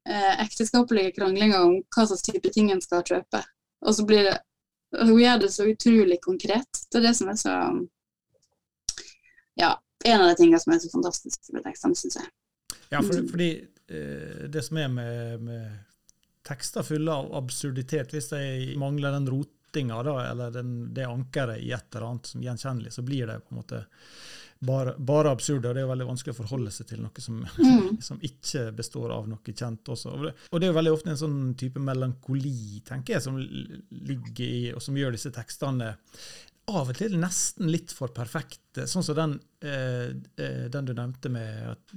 [0.10, 3.44] eh, ekteskapelige kranglinga om hva slags type ting en skal kjøpe.
[3.84, 4.40] Og så blir det
[4.94, 6.84] Hun gjør det så utrolig konkret.
[6.92, 7.54] Det er det som er så
[9.58, 9.72] Ja,
[10.06, 12.30] en av de tingene som er så fantastisk med tekstene, syns jeg.
[12.92, 13.50] Ja, for, fordi
[13.90, 15.80] eh, det som er med, med,
[16.46, 21.72] tekster fulle av absurditet, hvis de mangler den rotinga, da, eller den, det ankeret i
[21.72, 23.84] et eller annet som gjenkjennelig, så blir det på en måte
[24.66, 27.42] bare, bare absurde, og det er jo veldig vanskelig å forholde seg til noe som,
[27.44, 28.00] mm.
[28.08, 30.14] som ikke består av noe kjent også.
[30.16, 34.48] Og det, og det, er veldig ofte en sånn type melankoli, tenker jeg, som ligger
[34.48, 35.94] i, og som gjør disse tekstene
[36.72, 38.86] av og til nesten litt for perfekte.
[38.88, 39.34] Sånn som den,
[39.68, 41.96] eh, eh den du nevnte med at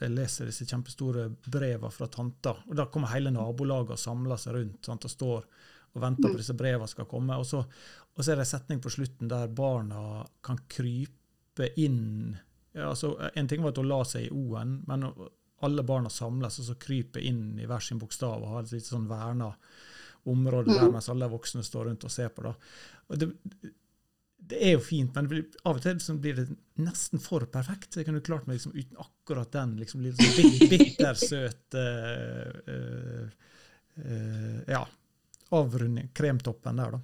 [0.00, 2.56] de leser disse kjempestore brevene fra tanta.
[2.66, 5.46] og Da kommer hele nabolaget og samler seg rundt sant, og står
[5.94, 6.40] og venter på mm.
[6.40, 7.38] disse brevene skal komme.
[7.38, 11.17] Og så, og så er det en setning på slutten der barna kan krype
[11.58, 12.36] krype inn
[12.74, 15.08] altså, En ting var at hun la seg i O-en, men
[15.60, 18.86] alle barna samles og så kryper inn i hver sin bokstav og har et litt
[18.86, 19.50] sånn verna
[20.28, 20.92] område der mm.
[20.92, 22.44] mens alle voksne står rundt og ser på.
[22.44, 22.52] Da.
[23.08, 23.28] Og det,
[24.50, 26.46] det er jo fint, men av og til blir det
[26.78, 27.96] nesten for perfekt.
[27.96, 33.26] Jeg kunne klart meg liksom uten akkurat den liksom litt sånn bittersøte uh, uh,
[34.04, 34.84] uh, Ja,
[35.58, 37.02] avrunding, kremtoppen der, da.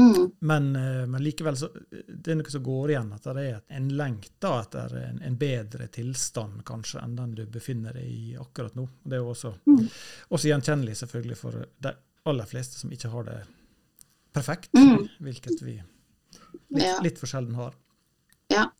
[0.00, 0.30] Mm.
[0.40, 1.68] Men, eh, men, likevel så
[2.08, 5.88] det er noe som går igjen, at det er en lengta etter en, en, bedre
[5.92, 8.86] tilstand kanskje enn den du befinner deg i akkurat nå.
[9.04, 9.82] Det er jo også, mm.
[10.32, 11.92] også gjenkjennelig selvfølgelig for de
[12.30, 13.38] aller fleste som ikke har det
[14.32, 15.08] perfekt, mm.
[15.20, 16.96] hvilket vi litt, ja.
[17.04, 17.76] litt for sjelden har.
[18.52, 18.70] Ja.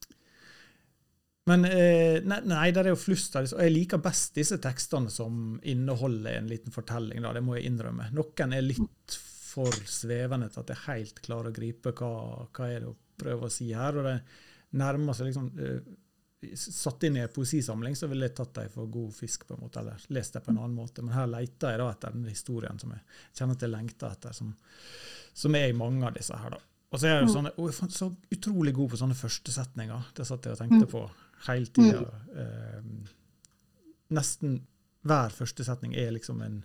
[1.50, 3.58] Men eh, nei, nei, det er jo flust av disse.
[3.58, 7.68] Og jeg liker best disse tekstene som inneholder en liten fortelling, da, det må jeg
[7.68, 8.08] innrømme.
[8.14, 9.18] Noen er litt
[9.52, 12.12] for svevende til at jeg helt klarer å gripe hva,
[12.48, 13.98] hva er det å prøve å si her.
[14.00, 14.16] og det
[14.78, 15.98] nærmer seg liksom uh,
[16.58, 19.60] Satt inn i en poesisamling, så ville jeg tatt dem for god fisk, på en
[19.62, 21.04] måte, eller lest dem på en annen måte.
[21.06, 23.04] Men her leter jeg da etter den historien som jeg
[23.38, 24.48] kjenner at jeg lengter etter, som,
[25.38, 26.56] som, er i mange av disse her.
[26.56, 26.58] da.
[26.90, 30.10] Og så er jeg jo sånne, og jeg så utrolig god på sånne førstesetninger.
[30.18, 31.04] Det satt jeg og tenkte på
[31.46, 32.02] hele tida.
[32.34, 33.14] Uh,
[34.18, 34.58] nesten
[35.06, 36.58] hver førstesetning er liksom en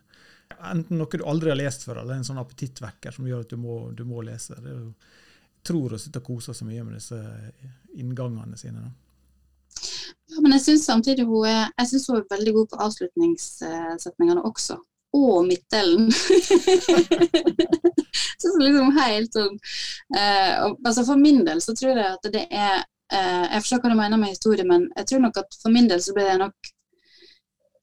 [0.71, 3.60] enten noe du aldri har lest før, eller en sånn appetittvekker som gjør at du
[3.62, 4.57] må, du må lese.
[4.62, 4.91] Det er jo,
[5.57, 7.19] jeg tror å sitte og kose så mye med disse
[7.97, 8.86] inngangene sine.
[8.86, 8.91] Da.
[10.27, 14.45] Ja, men jeg syns samtidig hun er, jeg synes hun er veldig god på avslutningssetningene
[14.47, 14.77] også.
[15.17, 16.12] Og midtdelen.
[18.41, 19.55] så liksom helt sånn
[20.13, 23.93] eh, altså For min del så tror jeg at det er eh, Jeg forstår hva
[23.93, 26.41] du mener med historie, men jeg tror nok at for min del så blir det
[26.43, 26.71] nok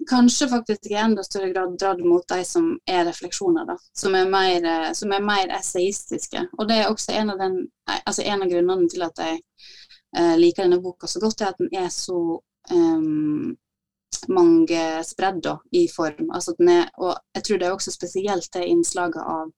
[0.08, 3.76] kanskje faktisk i enda større grad dratt mot de som er refleksjoner, da.
[3.96, 6.46] Som er mer, eh, som er mer essayistiske.
[6.58, 7.58] Og det er også en av, den,
[7.96, 9.42] altså en av grunnene til at jeg
[10.16, 12.20] eh, liker denne boka så godt, er at den er så
[12.70, 13.54] um,
[14.28, 16.30] mange spredd i form.
[16.34, 19.52] Altså er, og jeg tror det er også spesielt det innslaget av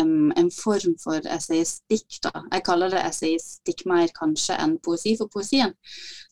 [0.00, 2.20] um, en form for essayistikk.
[2.26, 2.32] da.
[2.52, 5.74] Jeg kaller det essayistikk mer kanskje enn poesi, for poesien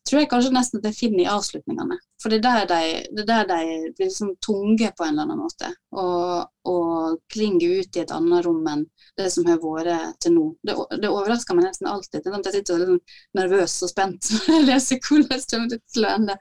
[0.05, 1.97] tror jeg kanskje nesten at jeg finner i avslutningene.
[2.21, 5.41] For det er der de, er der de blir liksom tunge på en eller annen
[5.41, 8.85] måte, og, og klinger ut i et annet rom enn
[9.19, 10.47] det som har vært til nå.
[10.65, 12.29] Det, det overrasker meg nesten alltid.
[12.29, 13.01] Jeg sitter liksom
[13.41, 16.39] nervøs og spent når jeg leser hvordan det kommer til å ende.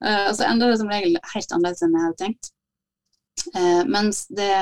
[0.00, 2.54] Uh, og så ender det som regel helt annerledes enn jeg hadde tenkt.
[3.54, 4.54] Uh, mens det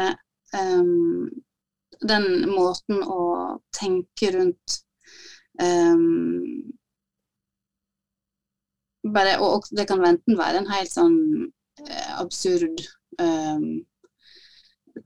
[0.52, 1.28] um,
[2.00, 4.78] den måten å tenke rundt
[5.62, 6.72] um,
[9.14, 11.18] bare, og, det kan enten være en helt sånn
[11.86, 12.82] eh, absurd
[13.22, 13.80] um,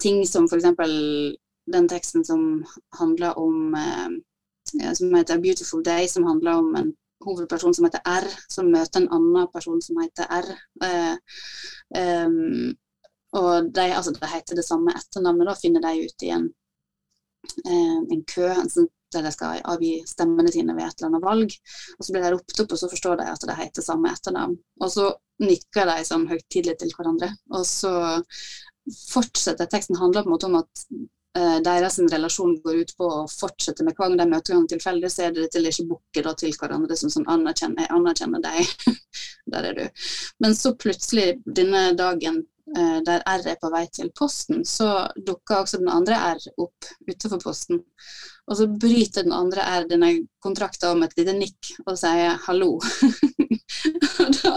[0.02, 0.68] ting som f.eks.
[1.72, 2.64] den teksten som
[2.98, 4.10] handler om eh,
[4.94, 6.92] som heter 'Beautiful Day', som handler om en
[7.24, 10.48] hovedperson som heter R, som møter en annen person som heter R.
[10.88, 11.16] Eh,
[12.26, 12.72] um,
[13.32, 16.48] og de, altså, de heter det samme etternavnet, da finner de ut i en
[17.66, 18.48] en kø
[19.12, 21.56] der de skal avgi stemmene sine ved et eller annet valg.
[21.98, 24.58] Og Så blir de ropt opp, og så forstår de at de heter samme etternavn.
[24.80, 25.08] Og så
[25.42, 27.32] nikker de sånn høytidelig til hverandre.
[27.52, 27.94] Og så
[29.08, 30.84] fortsetter teksten handler på en måte om at
[31.38, 35.12] uh, deres relasjon går ut på å fortsette med hver gang de møter hverandre tilfeldig,
[35.12, 38.96] så er det til ikke bukke til hverandre som sånn anerkjenner, anerkjenner deg.
[39.52, 40.08] Der er du.
[40.42, 45.62] Men så plutselig denne dagen Eh, der R er på vei til posten, så dukker
[45.62, 47.80] også den andre R opp utenfor posten.
[48.46, 52.78] Og så bryter den andre R denne kontrakten om et lite nikk og sier 'hallo'.
[54.22, 54.54] og, da,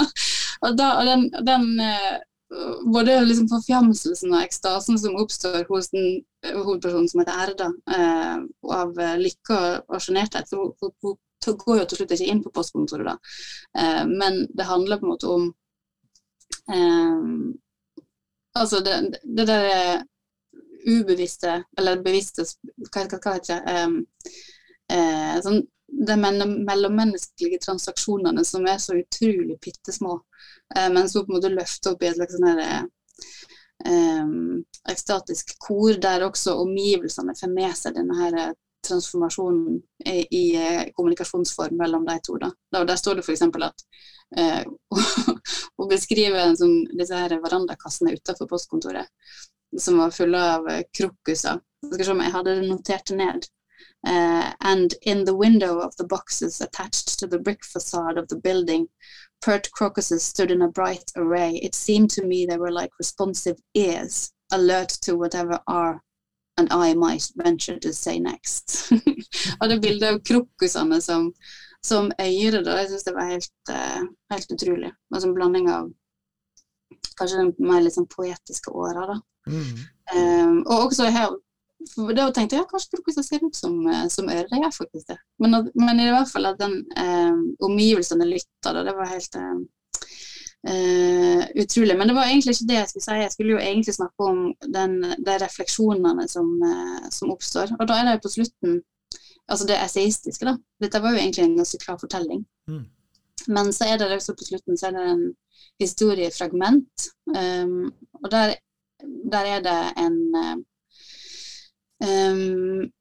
[0.62, 2.16] og, da, og den, den eh,
[2.94, 7.70] både liksom forfjamselsen og ekstasen som oppstår hos den eh, hovedpersonen som heter R, da,
[8.80, 11.18] av lykke og sjenerthet, hun,
[11.54, 13.16] går jo til slutt ikke inn på postkontoret, da.
[13.78, 15.48] Eh, men det handler på en måte om
[16.74, 17.22] eh,
[18.56, 20.04] Altså det, det der
[20.88, 22.46] ubevisste, eller bevisste
[22.92, 23.96] Hva, hva, heter det um,
[24.94, 30.18] eh, sånn, De mellommenneskelige transaksjonene som er så utrolig bitte små,
[30.76, 32.84] eh, men som på en måte løfter opp i et slags sånn eh,
[34.92, 38.54] ekstatisk kor, der også omgivelsene får med seg denne her eh,
[38.86, 42.38] transformasjonen i, i eh, kommunikasjonsform mellom de to.
[42.42, 42.52] Da.
[42.72, 43.42] Der, der står det f.eks.
[43.42, 43.86] at
[44.38, 44.64] eh,
[45.80, 49.12] og beskriver sånn, disse her verandakassene utenfor postkontoret
[49.80, 51.60] som var fulle av eh, krokuser.
[51.86, 53.52] Skal se om jeg hadde notert det ned.
[54.08, 58.38] Uh, and in the window of the boxes attached to the brick facade of the
[58.38, 58.88] building,
[59.44, 61.56] pert crocuses stood in a bright array.
[61.56, 66.02] It seemed to me they were like responsive ears, alert to whatever R
[66.58, 68.92] and I might venture to say next.
[69.60, 71.32] og det bildet av krokusene som
[71.86, 72.80] som øyre, da.
[72.80, 74.92] Jeg syns det var helt, uh, helt utrolig.
[75.14, 75.92] Og som blanding av
[77.20, 79.18] kanskje den mer sånn poetiske åra, da.
[79.46, 79.84] Mm.
[80.16, 81.36] Um, og også her
[82.18, 84.48] da tenkte jeg ja, kanskje krokuser ser ut som, eh, som øre.
[84.50, 85.18] Det gjør faktisk det.
[85.44, 89.60] Men, men, i hvert fall at den um, omgivelsene lytta, da, det var helt um,
[90.70, 91.98] uh, utrolig.
[91.98, 93.22] Men det var egentlig ikke det jeg skulle si.
[93.22, 94.42] Jeg skulle jo egentlig snakke om
[94.78, 94.98] den,
[95.28, 97.76] de refleksjonene som, uh, som oppstår.
[97.80, 98.82] Og da er det på slutten
[99.52, 100.56] altså det essayistiske, da.
[100.82, 102.46] Dette var jo egentlig en ganske klar fortelling.
[102.68, 102.86] Mm.
[103.48, 105.26] Men så er det også på slutten så er det en
[105.80, 107.92] historiefragment, um,
[108.24, 108.56] og der,
[109.32, 110.18] der, er det en
[112.02, 112.92] um,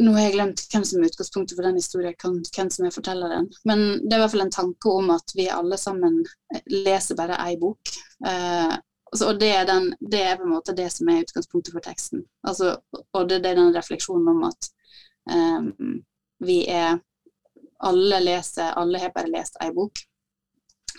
[0.00, 2.14] nå har jeg glemt hvem som er utgangspunktet for den historien,
[2.56, 3.48] hvem som er fortelleren.
[3.68, 6.22] Men det er i hvert fall en tanke om at vi alle sammen
[6.72, 7.92] leser bare ei bok.
[8.26, 8.76] Eh,
[9.10, 12.22] og det er, den, det er, på en måte det som er utgangspunktet for teksten.
[12.46, 14.70] Altså, og det, det, er den refleksjonen om at
[15.34, 15.94] eh,
[16.46, 17.00] vi er
[17.80, 20.02] Alle leser, alle har bare lest ei bok.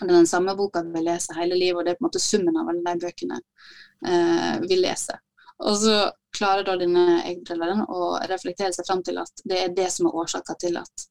[0.00, 2.22] Det er den samme boka vi leser hele livet, og det er på en måte
[2.22, 5.20] summen av alle de bøkene eh, vi leser.
[5.62, 5.94] Og så
[6.36, 10.16] klarer da denne eggbrilleren å reflektere seg fram til at det er det som er
[10.22, 11.04] årsaka til at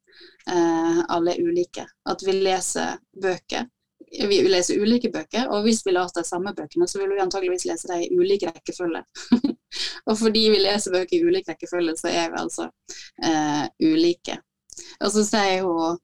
[0.50, 1.86] eh, alle er ulike.
[2.10, 3.70] At vi leser bøker
[4.12, 7.66] vi leser ulike bøker, og hvis vi leser de samme bøkene, så vil vi antageligvis
[7.70, 9.04] lese dem i ulik rekkefølge.
[10.10, 12.68] og fordi vi leser bøker i ulik rekkefølge, så er vi altså
[13.24, 14.38] eh, ulike.
[15.00, 16.00] Og så sier hun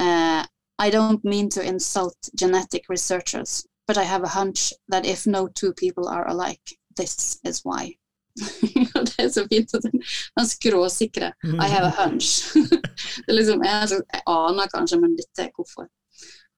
[0.00, 0.42] eh,
[0.76, 5.48] I don't mean to insult genetic researchers, but I have a hunch that if no
[5.48, 7.96] two people are alike, this is why.
[8.96, 10.02] og det er så fint at den,
[10.50, 12.52] skråsikre I have a hunch.
[13.26, 15.88] det liksom, jeg, jeg aner kanskje, men dette er hvorfor.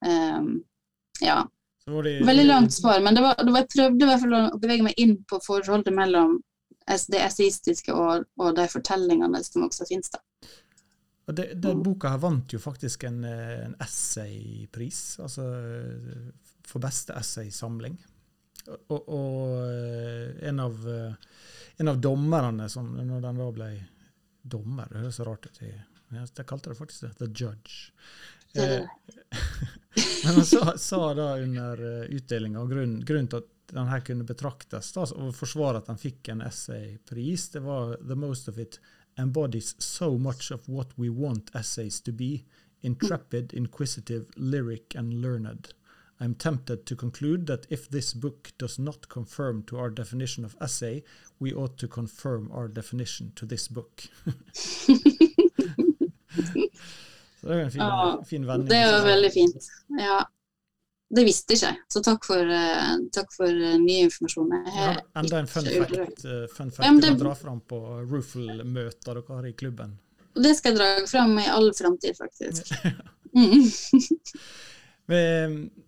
[0.05, 0.59] Um,
[1.21, 1.43] ja.
[1.89, 4.61] De, Veldig langt svar, men det var, det var, jeg prøvde i hvert fall å
[4.61, 6.37] bevege meg inn på forholdet mellom
[6.89, 10.11] det esaistiske og, og, de fortellingene som også finnes.
[10.13, 10.21] da.
[11.29, 15.45] Det, den boka her vant jo faktisk en, en essaypris, altså
[16.69, 17.99] for beste essaysamling.
[18.89, 20.89] og, og en, av,
[21.79, 23.69] en av dommerne, som når den da ble
[24.43, 25.61] dommer, det høres så rart ut.
[25.63, 27.93] Jeg kalte det faktisk det, The Judge.
[30.25, 34.25] Men han sa, sa da under utdelinga, og grunnen, grunnen til at den her kunne
[34.25, 38.81] betraktes da, og forsvare at han fikk en essaypris, det var 'The most of it
[39.19, 42.45] embodies so much of what we want essays to be'.
[42.81, 45.75] Intrepid, inquisitive, lyric and learned.
[46.21, 50.45] I am tempted to conclude that if this book does not conform to our definition
[50.45, 51.05] of essay,
[51.39, 54.03] we ought to confirm our definition to this book.
[57.41, 58.69] Så det er en fin, Ja, fin vending.
[58.69, 59.69] Det var veldig fint.
[59.89, 60.25] Ja.
[61.17, 64.51] Det visste ikke jeg, så takk for, uh, takk for eh, ny informasjon.
[64.67, 67.01] Ja, enda en fun fact, eh, fun fact Ja, det...
[67.01, 67.79] du kan dra fram på
[68.11, 69.95] Roofle-møter dere har i klubben.
[70.37, 72.75] Det skal jeg dra fram i all framtid, faktisk.
[73.33, 73.71] Mm.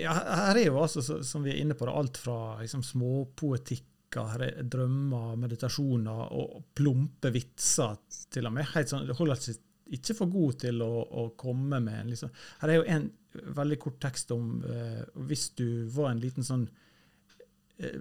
[0.00, 4.42] Ja, her er jo altså, som vi er inne på, det, alt fra liksom, småpoetikker,
[4.44, 7.96] er drømmer, meditasjoner og plumpe vitser
[8.32, 8.68] til og med.
[8.74, 9.62] Helt sånn, det holder seg
[9.96, 12.32] ikke for god til å, å komme med en liksom.
[12.62, 13.06] Her er jo en
[13.56, 16.64] veldig kort tekst om eh, hvis du var en liten sånn
[17.78, 18.00] eh,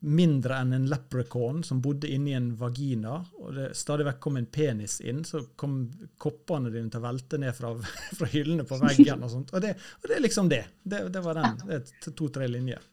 [0.00, 4.46] mindre enn en leprechaun som bodde inni en vagina, og det stadig vekk kom en
[4.46, 5.80] penis inn, så kom
[6.22, 7.72] koppene dine til å velte ned fra,
[8.20, 9.50] fra hyllene på veggen og sånt.
[9.58, 10.62] Og det, og det er liksom det.
[10.84, 11.58] Det, det var den.
[11.66, 12.86] Det er to-tre linjer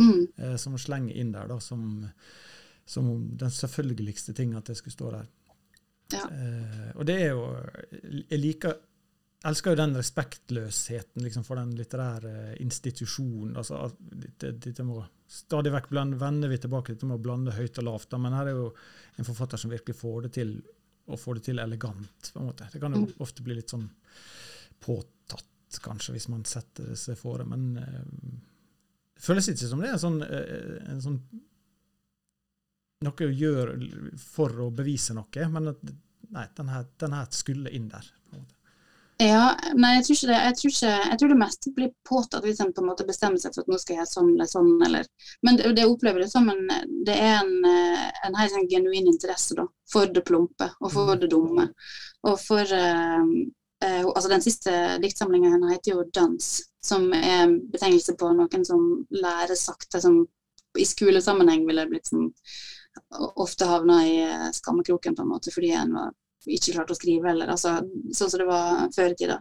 [0.00, 0.26] Mm.
[0.36, 2.06] eh, som slenger inn der, da, som,
[2.88, 5.26] som den selvfølgeligste ting at det skulle stå der.
[6.14, 6.22] Ja.
[6.32, 7.42] Eh, og det er jo
[8.30, 8.78] Jeg liker
[9.44, 13.56] elsker jo den respektløsheten liksom, for den litterære institusjonen.
[13.56, 17.52] altså dette, dette må Stadig vekk blande, vender vi tilbake til dette med å blande
[17.54, 18.16] høyt og lavt.
[18.18, 18.64] Men her er jo
[19.16, 20.48] en forfatter som virkelig får det til,
[21.06, 22.30] og får det til elegant.
[22.32, 22.66] på en måte.
[22.72, 23.12] Det kan jo Mm.
[23.20, 23.88] ofte bli litt sånn
[24.80, 25.46] påtatt,
[25.84, 27.46] kanskje, hvis man setter seg for det.
[27.46, 28.02] Men eh,
[29.14, 31.20] det føles ikke som det er en sånn, eh, en sånn
[33.04, 35.76] noe å gjøre for å bevise noe, men at,
[36.34, 38.10] nei, den her, den her skulle inn der.
[39.20, 40.36] Ja, nei, jeg tror ikke det.
[40.40, 43.40] Jeg tror, ikke, jeg tror det meste blir påtatt hvis en på en måte bestemmer
[43.42, 44.70] seg for at nå skal jeg sånn eller sånn.
[44.86, 45.10] Eller.
[45.44, 46.62] Men det, det opplever det som en,
[47.04, 51.20] det er en, eh, en helt sånn genuin interesse da, for det plumpe og for
[51.20, 51.66] det dumme.
[52.30, 53.28] Og for eh,
[53.84, 56.48] eh, altså Den siste diktsamlinga hennes heter jo 'Dans',
[56.80, 60.22] som er en betegnelse på noen som lærer sakte, som
[60.80, 62.30] i skolesammenheng ville blitt sånn
[63.36, 64.16] ofte havna i
[64.54, 66.14] skammekroken på en måte fordi en var
[66.46, 67.76] ikke klarte å skrive, eller altså,
[68.16, 69.40] sånn som det var før i tida.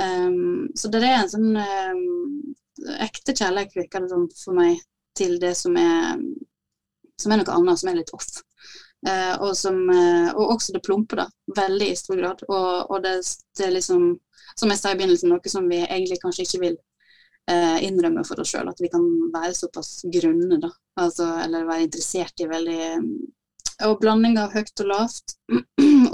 [0.00, 2.54] Um, så det er en sånn um,
[3.02, 4.78] ekte kjærlighet, virker det som for meg,
[5.18, 6.20] til det som er,
[7.20, 8.30] som er noe annet, som er litt off.
[9.00, 11.26] Uh, og, som, uh, og også det plumpe, da.
[11.56, 12.44] Veldig i stor grad.
[12.48, 13.16] Og, og det,
[13.56, 14.12] det er liksom,
[14.54, 16.78] som jeg sa i begynnelsen, noe som vi egentlig kanskje ikke vil
[17.50, 18.68] uh, innrømme for oss sjøl.
[18.70, 20.72] At vi kan være såpass grunne, da.
[21.00, 22.80] Altså, eller være interessert i veldig
[23.86, 25.36] Og blanding av høyt og lavt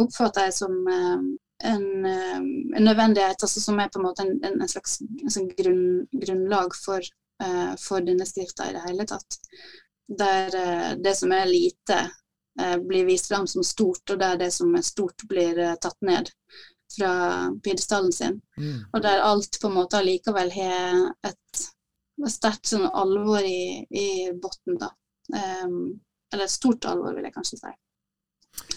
[0.02, 1.24] oppfatter jeg som eh,
[1.70, 2.37] en, eh,
[2.76, 5.88] en nødvendighet, altså som er på en måte en, en, en slags en sånn grunn,
[6.12, 7.09] grunnlag for,
[7.42, 9.40] eh, for denne skrifta i det hele tatt.
[10.06, 10.54] Der
[11.02, 11.96] det som er lite,
[12.87, 16.30] blir vist fram som stort, og der det som er stort, blir tatt ned
[16.94, 17.11] fra
[17.64, 18.38] pidestallen sin.
[18.54, 18.85] Mm.
[18.92, 21.64] Og der alt på en måte allikevel har et
[22.30, 24.92] sterkt sånn alvor i, i bunnen, da.
[25.35, 25.98] Um,
[26.32, 27.74] eller et stort alvor, vil jeg kanskje si.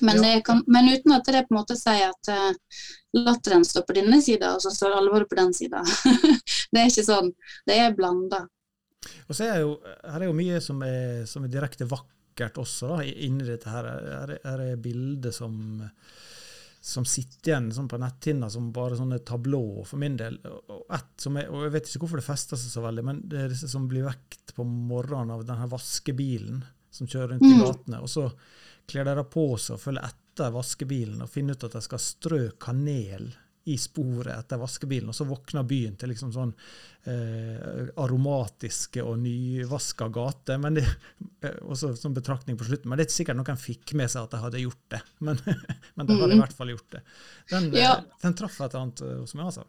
[0.02, 2.78] Men, kan, men uten at det på en måte sier at uh,
[3.20, 5.82] latteren står på denne sida, og så står alvoret på den sida.
[6.72, 7.34] det er ikke sånn.
[7.68, 8.46] Det er blanda.
[9.28, 12.94] Og så er jo, her er jo mye som er, som er direkte vakkert også,
[12.94, 13.88] da, inni dette her.
[13.88, 15.56] Her er, her er bilder som,
[16.80, 20.40] som sitter igjen sånn på netthinna som bare sånne tablå, for min del.
[20.48, 23.54] Og, er, og Jeg vet ikke hvorfor det fester seg så veldig, men det er
[23.56, 27.64] disse som blir vekt på morgenen av denne vaskebilen som kjører rundt i Mm.
[27.64, 28.02] gatene.
[28.02, 28.30] og så
[28.90, 32.42] kler de på seg og følger etter vaskebilen og finner ut at de skal strø
[32.62, 33.30] kanel
[33.70, 36.54] i sporet etter vaskebilen, og så våkner byen til liksom sånn
[37.06, 40.58] eh, aromatiske og nyvaska gater.
[40.64, 40.86] Men det,
[41.44, 44.24] eh, også som betraktning på slutten, men det er ikke sikkert noen fikk med seg
[44.26, 45.02] at de hadde gjort det.
[45.28, 46.42] Men, men de hadde i Mhm.
[46.42, 47.02] hvert fall gjort det.
[47.52, 47.92] Den, Ja.
[48.00, 49.66] eh, den traff et eller annet eh, hos meg, altså.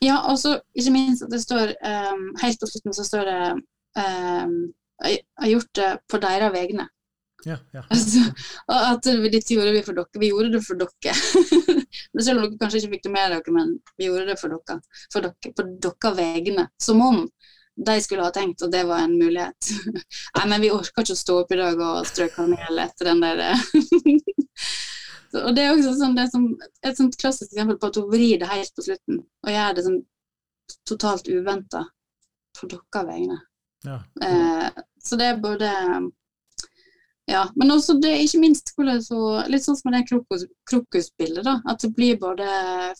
[0.00, 3.38] Ja, og så ikke minst at det står um, Helt på slutten så står det
[3.98, 4.52] um,
[5.02, 6.86] Jeg har gjort det på deres vegne.
[7.46, 7.84] Ja, ja.
[7.94, 8.24] Altså,
[8.74, 10.20] at dette gjorde vi for dere.
[10.20, 11.14] Vi gjorde det for dere.
[12.14, 14.52] Men Selv om dere kanskje ikke fikk det med dere, men vi gjorde det for
[14.54, 14.80] dere.
[15.12, 16.66] For dere på deres vegne.
[16.82, 17.22] Som om
[17.78, 19.70] de skulle ha tenkt at det var en mulighet.
[20.36, 23.22] Nei, men vi orker ikke å stå opp i dag og strø kanel etter den
[23.22, 23.44] der
[25.30, 26.44] Så- Og det er også sånn, det er som,
[26.88, 29.18] et sånt klassisk eksempel på at hun vrir det helt på slutten.
[29.44, 29.98] Og gjør det sånn
[30.88, 31.82] totalt uventa
[32.58, 33.36] på deres vegne.
[33.86, 33.98] Ja.
[34.24, 35.68] Eh, så det er både
[37.28, 39.18] Ja, men også det ikke minst hvordan så,
[39.52, 41.58] litt sånn som med det krokus, krokusbildet, da.
[41.68, 42.48] At det blir både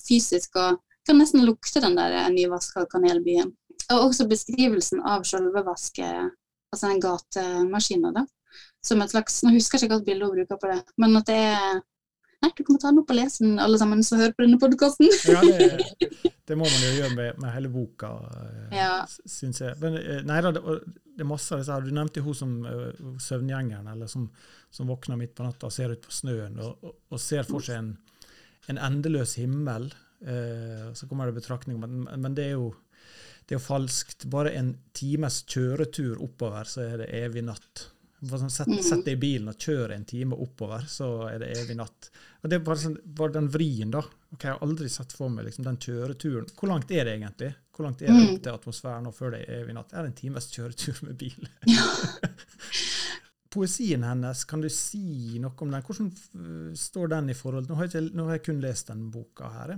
[0.04, 3.54] fysisk og Kan nesten lukte den der nyvaska kanelbyen.
[3.94, 6.04] Og også beskrivelsen av selve vaske,
[6.68, 8.26] altså den gatemaskina, da.
[8.84, 11.30] Som et slags Nå husker jeg ikke hvilket bilde hun bruker på det, men at
[11.30, 11.80] det er
[12.38, 14.60] Nei, du kan ta den opp og lese den, alle sammen som hører på denne
[14.62, 15.08] podkasten.
[15.32, 16.04] ja, det,
[16.46, 18.92] det, må man jo gjøre med, med hele boka, eh, ja.
[19.26, 19.74] syns jeg.
[19.80, 20.52] Men eh, nei da,
[21.18, 21.84] det, er masse av disse her.
[21.84, 24.28] Du nevnte hun som uh, søvngjengeren, eller som,
[24.70, 27.64] som, våkner midt på natta og ser ut på snøen og, og, og ser for
[27.64, 27.94] seg en,
[28.72, 29.90] en endeløs himmel.
[30.22, 32.72] Uh, så kommer det betraktning, men, men det er jo
[33.48, 34.26] det er falskt.
[34.28, 37.86] Bare en times kjøretur oppover, så er det evig natt.
[38.18, 41.78] Sånn, sett, sett deg i bilen og kjør en time oppover, så er det evig
[41.78, 42.10] natt.
[42.42, 44.02] Og Det var, sånn, bare den vrien, da.
[44.34, 46.50] Okay, jeg har aldri sett for meg liksom, den kjøreturen.
[46.58, 47.52] Hvor langt er det egentlig?
[47.78, 48.30] Hvor langt er det mm.
[48.32, 49.92] opp til atmosfæren og før det er evig natt?
[49.94, 51.50] Er det en times kjøretur med bil?
[51.76, 51.86] Ja.
[53.48, 55.84] Poesien hennes, kan du si noe om den?
[55.86, 59.48] Hvordan står den i forhold Nå har jeg, nå har jeg kun lest den boka
[59.54, 59.72] her.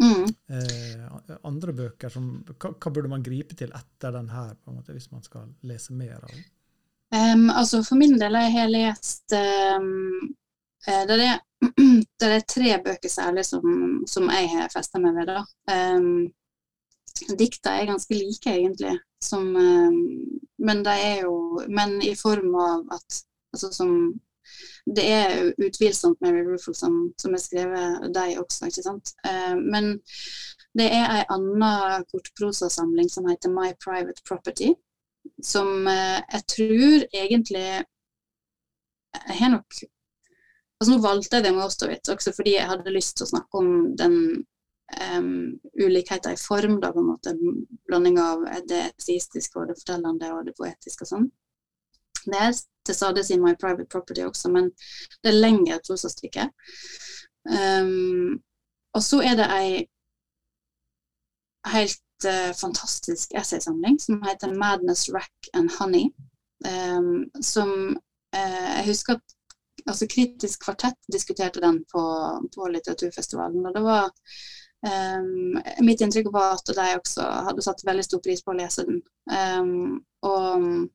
[0.00, 0.28] Mm.
[0.54, 4.78] Eh, andre bøker som hva, hva, burde man gripe til etter den her, på en
[4.78, 6.44] måte, hvis man skal lese mer av den?
[7.12, 10.30] Um, altså For min del har jeg lest um,
[10.86, 11.42] det, er,
[12.22, 13.66] det, er, tre bøker særlig som,
[14.08, 15.34] som jeg har festa meg ved.
[15.34, 15.42] da.
[15.98, 16.30] Um,
[17.38, 18.96] dikta er ganske like, egentlig.
[19.22, 19.52] Som,
[20.58, 23.18] men de er jo Men i form av at
[23.54, 23.92] altså som
[24.96, 29.12] det er utvilsomt Mary Ruffle som, som er skrevet de også, ikke sant.
[29.22, 29.92] Uh, men
[30.74, 34.72] det er ei anna kortprosasamling som heter My Private Property
[35.42, 37.66] som eh, jeg tror egentlig
[39.12, 39.82] Jeg har nok
[40.80, 43.60] altså Nå valgte jeg det med Ostowitz også fordi jeg hadde lyst til å snakke
[43.60, 44.16] om den
[45.16, 47.36] um, ulikheter i form, da, på en måte,
[47.88, 51.30] blanding av det estistiske og det fortellende og det poetiske og sånn.
[52.22, 52.52] Det er
[52.86, 54.70] til stades i My Private Property også, men
[55.22, 56.48] det er lengre prosastykke.
[57.50, 58.38] Um,
[58.94, 59.68] og så er det ei
[61.72, 66.10] helt uh, fantastisk essaysamling som heter 'Madness, Rack and Honey'.
[66.62, 67.68] Um, som
[68.36, 69.36] uh, Jeg husker at
[69.86, 72.02] altså, Kritisk kvartett diskuterte den på,
[72.54, 73.66] på litteraturfestivalen.
[73.66, 74.10] og det var
[74.86, 78.86] um, Mitt inntrykk var at de også hadde satt veldig stor pris på å lese
[78.88, 79.00] den.
[79.30, 80.88] Um, og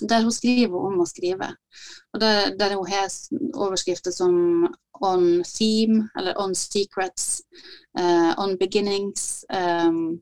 [0.00, 1.50] der hun skriver om å skrive.
[2.14, 3.10] Og der, der hun har
[3.54, 4.66] overskrifter som
[5.02, 7.42] 'On Theme' eller 'On Secrets',
[7.98, 10.20] uh, 'On Beginnings', um,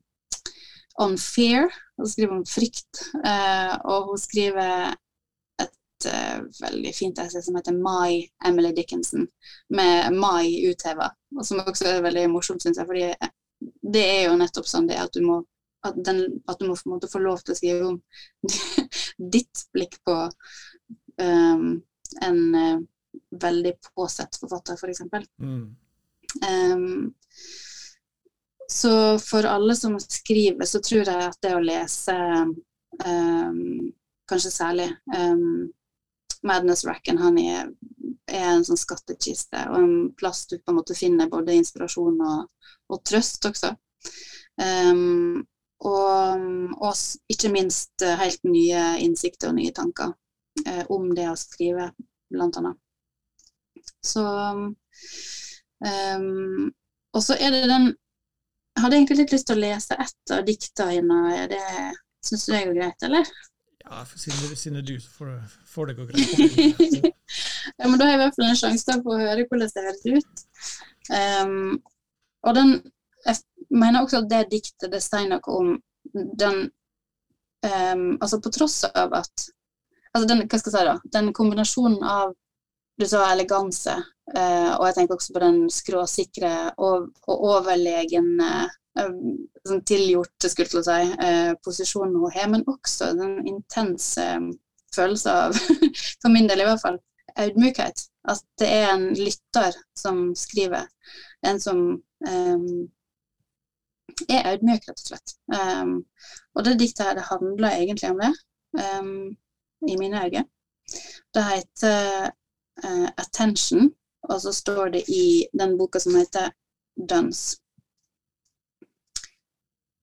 [0.98, 1.70] 'On Fear'.
[1.98, 2.94] Hun skriver om frykt.
[3.24, 4.94] Uh, og hun skriver
[6.02, 9.26] et uh, veldig fint essay som heter 'My Emily Dickinson',
[9.68, 11.10] med 'My' utheva.
[11.38, 13.08] Og som også er veldig morsomt, syns jeg, fordi
[13.94, 15.42] det er jo nettopp sånn det at du må
[15.82, 17.96] at, den, at du må måte, få lov til å skrive om
[19.34, 20.14] ditt blikk på
[21.18, 21.82] um,
[22.22, 22.78] en uh,
[23.42, 25.02] veldig påsett forfatter, f.eks.
[25.10, 25.64] For mm.
[26.46, 27.10] um,
[28.72, 32.14] så for alle som skriver, så tror jeg at det å lese
[33.02, 33.90] um,
[34.30, 35.66] kanskje særlig um,
[36.42, 37.70] 'Madness Rack and Honey' er,
[38.26, 42.48] er en sånn skattkiste og en plass du på en måte finner både inspirasjon og,
[42.90, 43.74] og trøst også.
[44.60, 45.46] Um,
[45.82, 46.42] og,
[46.78, 46.94] og,
[47.32, 50.12] ikke minst eh, helt nye innsikter og nye tanker
[50.66, 51.88] eh, om det å skrive,
[52.32, 52.78] blant annet.
[54.02, 54.68] Så um,
[57.12, 60.44] Og så er det den Jeg hadde egentlig litt lyst til å lese ett av
[60.46, 61.18] dikta dine.
[61.50, 61.64] Det
[62.24, 63.32] syns du det går greit, eller?
[63.82, 65.30] Ja, siden, siden du, får,
[65.66, 67.04] får det gå greit.
[67.78, 69.86] ja, men da har jeg i hvert fall en sjanse til å høre hvordan det
[69.86, 70.44] høres ut.
[71.12, 71.80] Um,
[72.46, 72.76] og den
[73.26, 73.36] jeg
[73.70, 75.74] mener også at det diktet det sier noe om
[76.12, 76.64] den
[77.66, 79.48] um, Altså på tross av at
[80.12, 82.34] altså den, hva skal jeg si da, den kombinasjonen av
[83.00, 83.94] du sa eleganse,
[84.36, 88.50] uh, og jeg tenker også på den skråsikre og, og overlegne
[88.98, 94.50] sånn tilgjort, skulle å si, uh, posisjonen hun har, men også den intense um,
[94.94, 95.56] følelsen av,
[96.22, 96.98] for min del i hvert fall,
[97.40, 98.06] audmykhet.
[98.28, 100.86] At det er en lytter som skriver.
[101.46, 101.80] En som
[102.28, 102.66] um,
[104.28, 105.36] er audmyk, rett og slett.
[105.48, 105.96] Um,
[106.54, 108.32] og det diktet her, det handler egentlig om det,
[108.78, 109.32] um,
[109.88, 110.44] i mine øyne.
[111.34, 112.30] Det heter
[112.84, 113.90] uh, 'Attention',
[114.22, 116.52] og så står det i den boka som heter
[117.00, 117.61] 'Duns'.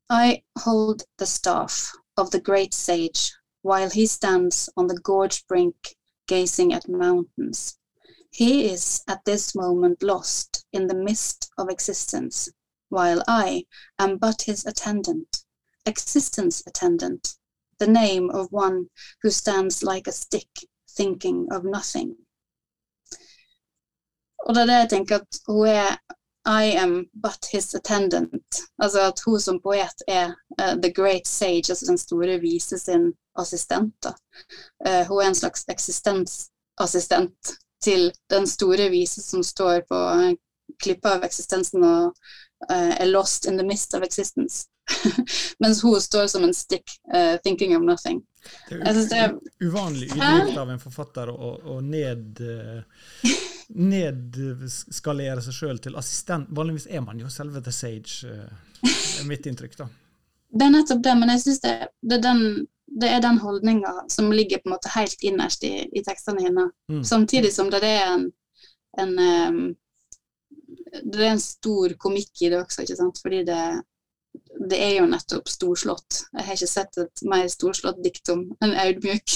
[0.10, 3.32] I hold the staff of the great sage
[3.62, 5.96] while he stands on the gorge brink
[6.28, 7.78] gazing at mountains.
[8.32, 12.50] He is at this moment lost in the mist of existence
[12.90, 13.66] while I
[14.00, 15.44] am but his attendant,
[15.86, 17.36] existence attendant,
[17.78, 18.90] the name of one
[19.22, 20.50] who stands like a stick,
[20.90, 22.16] thinking of nothing.
[24.40, 25.98] Og det er det jeg tenker at hun er
[26.50, 28.64] I am but his attendant.
[28.82, 33.14] Altså at hun som poet er uh, the great sage, altså den store vise sin
[33.40, 34.06] assistent.
[34.86, 40.00] Uh, hun er en slags eksistensassistent til den store vise som står på
[40.84, 42.18] klippa av eksistensen og
[42.72, 44.66] uh, er lost in the mist of existence.
[45.62, 46.90] Mens hun står som en stick,
[47.44, 48.24] thinking of nothing.
[48.70, 52.42] Det er, det er uvanlig ydmykt av en forfatter å, å ned
[53.70, 56.50] nedskalere seg sjøl til assistent.
[56.56, 58.90] Vanligvis er man jo selve The Sage, uh,
[59.20, 59.78] er mitt inntrykk.
[59.78, 59.90] da.
[60.50, 64.64] Det er nettopp det, men jeg syns det, det, det, er den holdninga som ligger
[64.64, 66.74] på en måte helt innerst i, i tekstene hennes.
[66.90, 67.04] Mm.
[67.06, 68.26] Samtidig som det er en,
[68.98, 69.62] en um,
[71.04, 73.20] det er en stor komikk i det også, ikke sant?
[73.22, 73.62] fordi det,
[74.72, 76.24] det er jo nettopp storslått.
[76.34, 79.36] Jeg har ikke sett et mer storslått dikt om en audmjuk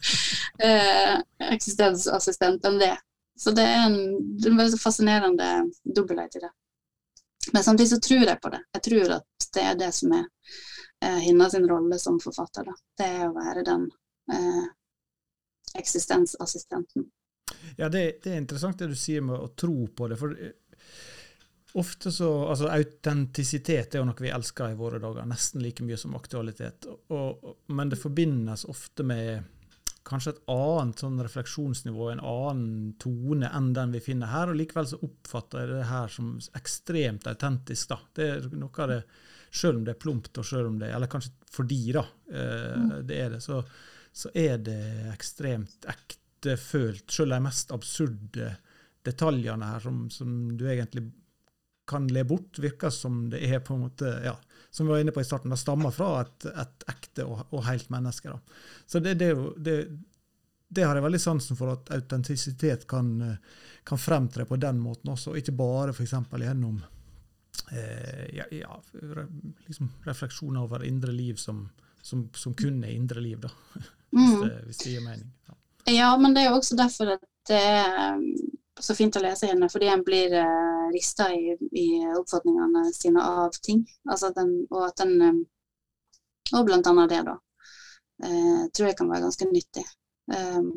[0.68, 1.18] eh,
[1.50, 2.94] eksistensassistent enn det.
[3.38, 3.98] Så det er en,
[4.38, 5.48] det er en veldig fascinerende
[5.84, 6.50] dobbelthet i det.
[7.52, 8.62] Men samtidig så tror jeg på det.
[8.72, 10.24] Jeg tror at det er det som er
[11.04, 12.66] eh, hennes rolle som forfatter.
[12.66, 12.74] Da.
[12.98, 13.86] Det er å være den
[14.32, 14.64] eh,
[15.78, 17.06] eksistensassistenten.
[17.76, 20.18] Ja, det, det, er interessant det du sier med å tro på det.
[20.20, 20.56] for eh,
[21.78, 25.98] Ofte så, altså Autentisitet er jo noe vi elsker i våre dager, nesten like mye
[26.00, 26.88] som aktualitet.
[27.14, 29.44] Og, men det forbindes ofte med
[30.08, 34.50] kanskje et annet sånn refleksjonsnivå, en annen tone enn den vi finner her.
[34.50, 37.92] og Likevel så oppfatter jeg det her som ekstremt autentisk.
[37.92, 37.98] da.
[38.16, 39.02] Det er noe av det,
[39.50, 42.90] Selv om det er plumpt, og selv om det, eller kanskje fordi da, eh, mm.
[43.08, 43.62] det er det, så,
[44.12, 47.06] så, er det ekstremt ektefølt.
[47.08, 48.50] Selv de mest absurde
[49.08, 51.06] detaljene her som, som du egentlig
[51.88, 54.34] kan le bort, virker som det er på en måte ja,
[54.78, 57.64] som vi var inne på i starten, det stammer fra et, et ekte og, og,
[57.66, 58.30] helt menneske.
[58.30, 58.60] Da.
[58.86, 59.74] Så det, det, det,
[60.68, 63.10] det, har jeg veldig sansen for, at autentisitet kan,
[63.82, 66.14] kan fremtre på den måten også, og ikke bare f.eks.
[66.30, 66.78] gjennom
[67.72, 68.78] eh, ja, ja,
[69.66, 71.64] liksom refleksjoner over indre liv som,
[71.98, 73.50] som, som, kun er indre liv, da.
[74.14, 75.34] hvis, det, hvis det gir mening.
[75.50, 75.58] Ja.
[75.96, 78.22] ja, men det er jo også derfor at det er
[78.80, 81.86] så fint å lese henne, fordi en blir uh, rista i, i,
[82.18, 83.84] oppfatningene sine av ting.
[84.10, 85.46] Altså den, og at den um,
[86.56, 87.34] Og blant annet det, da.
[88.24, 89.82] Uh, tror jeg kan være ganske nyttig.
[90.32, 90.70] Um,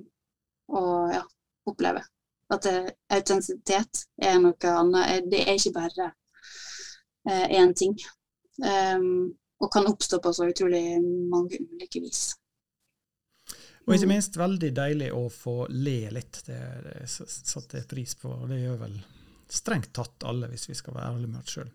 [0.67, 1.21] og ja,
[1.71, 2.01] oppleve.
[2.51, 5.29] At uh, autentisitet er noe annet.
[5.31, 6.09] Det er ikke bare
[7.55, 7.95] én ting.
[8.59, 9.31] Um,
[9.61, 10.83] og kan oppstå på så utrolig
[11.31, 12.31] mange ulike vis.
[13.87, 14.13] Og ikke mm.
[14.13, 16.43] minst veldig deilig å få le litt.
[16.45, 19.01] Det, det satte jeg pris på, og det gjør vel
[19.51, 21.71] strengt tatt alle, hvis vi skal være ærlige med oss sjøl.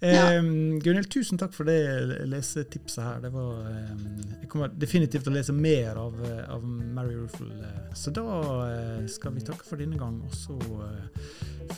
[0.00, 0.24] Ja.
[0.34, 0.48] Eh,
[0.82, 1.78] Gunhild, tusen takk for det
[2.26, 3.20] lesetipset her.
[3.22, 3.92] Det var, eh,
[4.40, 6.18] jeg kommer definitivt til å lese mer av,
[6.56, 7.54] av Mary Ruffle.
[7.54, 7.94] Eh.
[7.94, 8.26] Så da
[8.66, 11.22] eh, skal vi takke for denne gang, og så eh,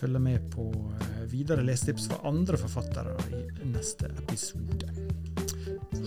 [0.01, 3.45] følge med på eh, videre lesetips fra andre forfattere i
[3.75, 4.89] neste episode.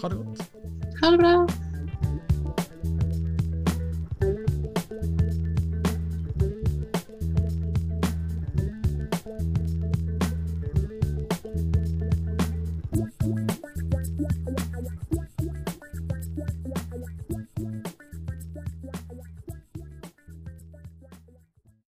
[0.01, 0.47] Ha det godt.
[1.03, 1.35] Ha det bra.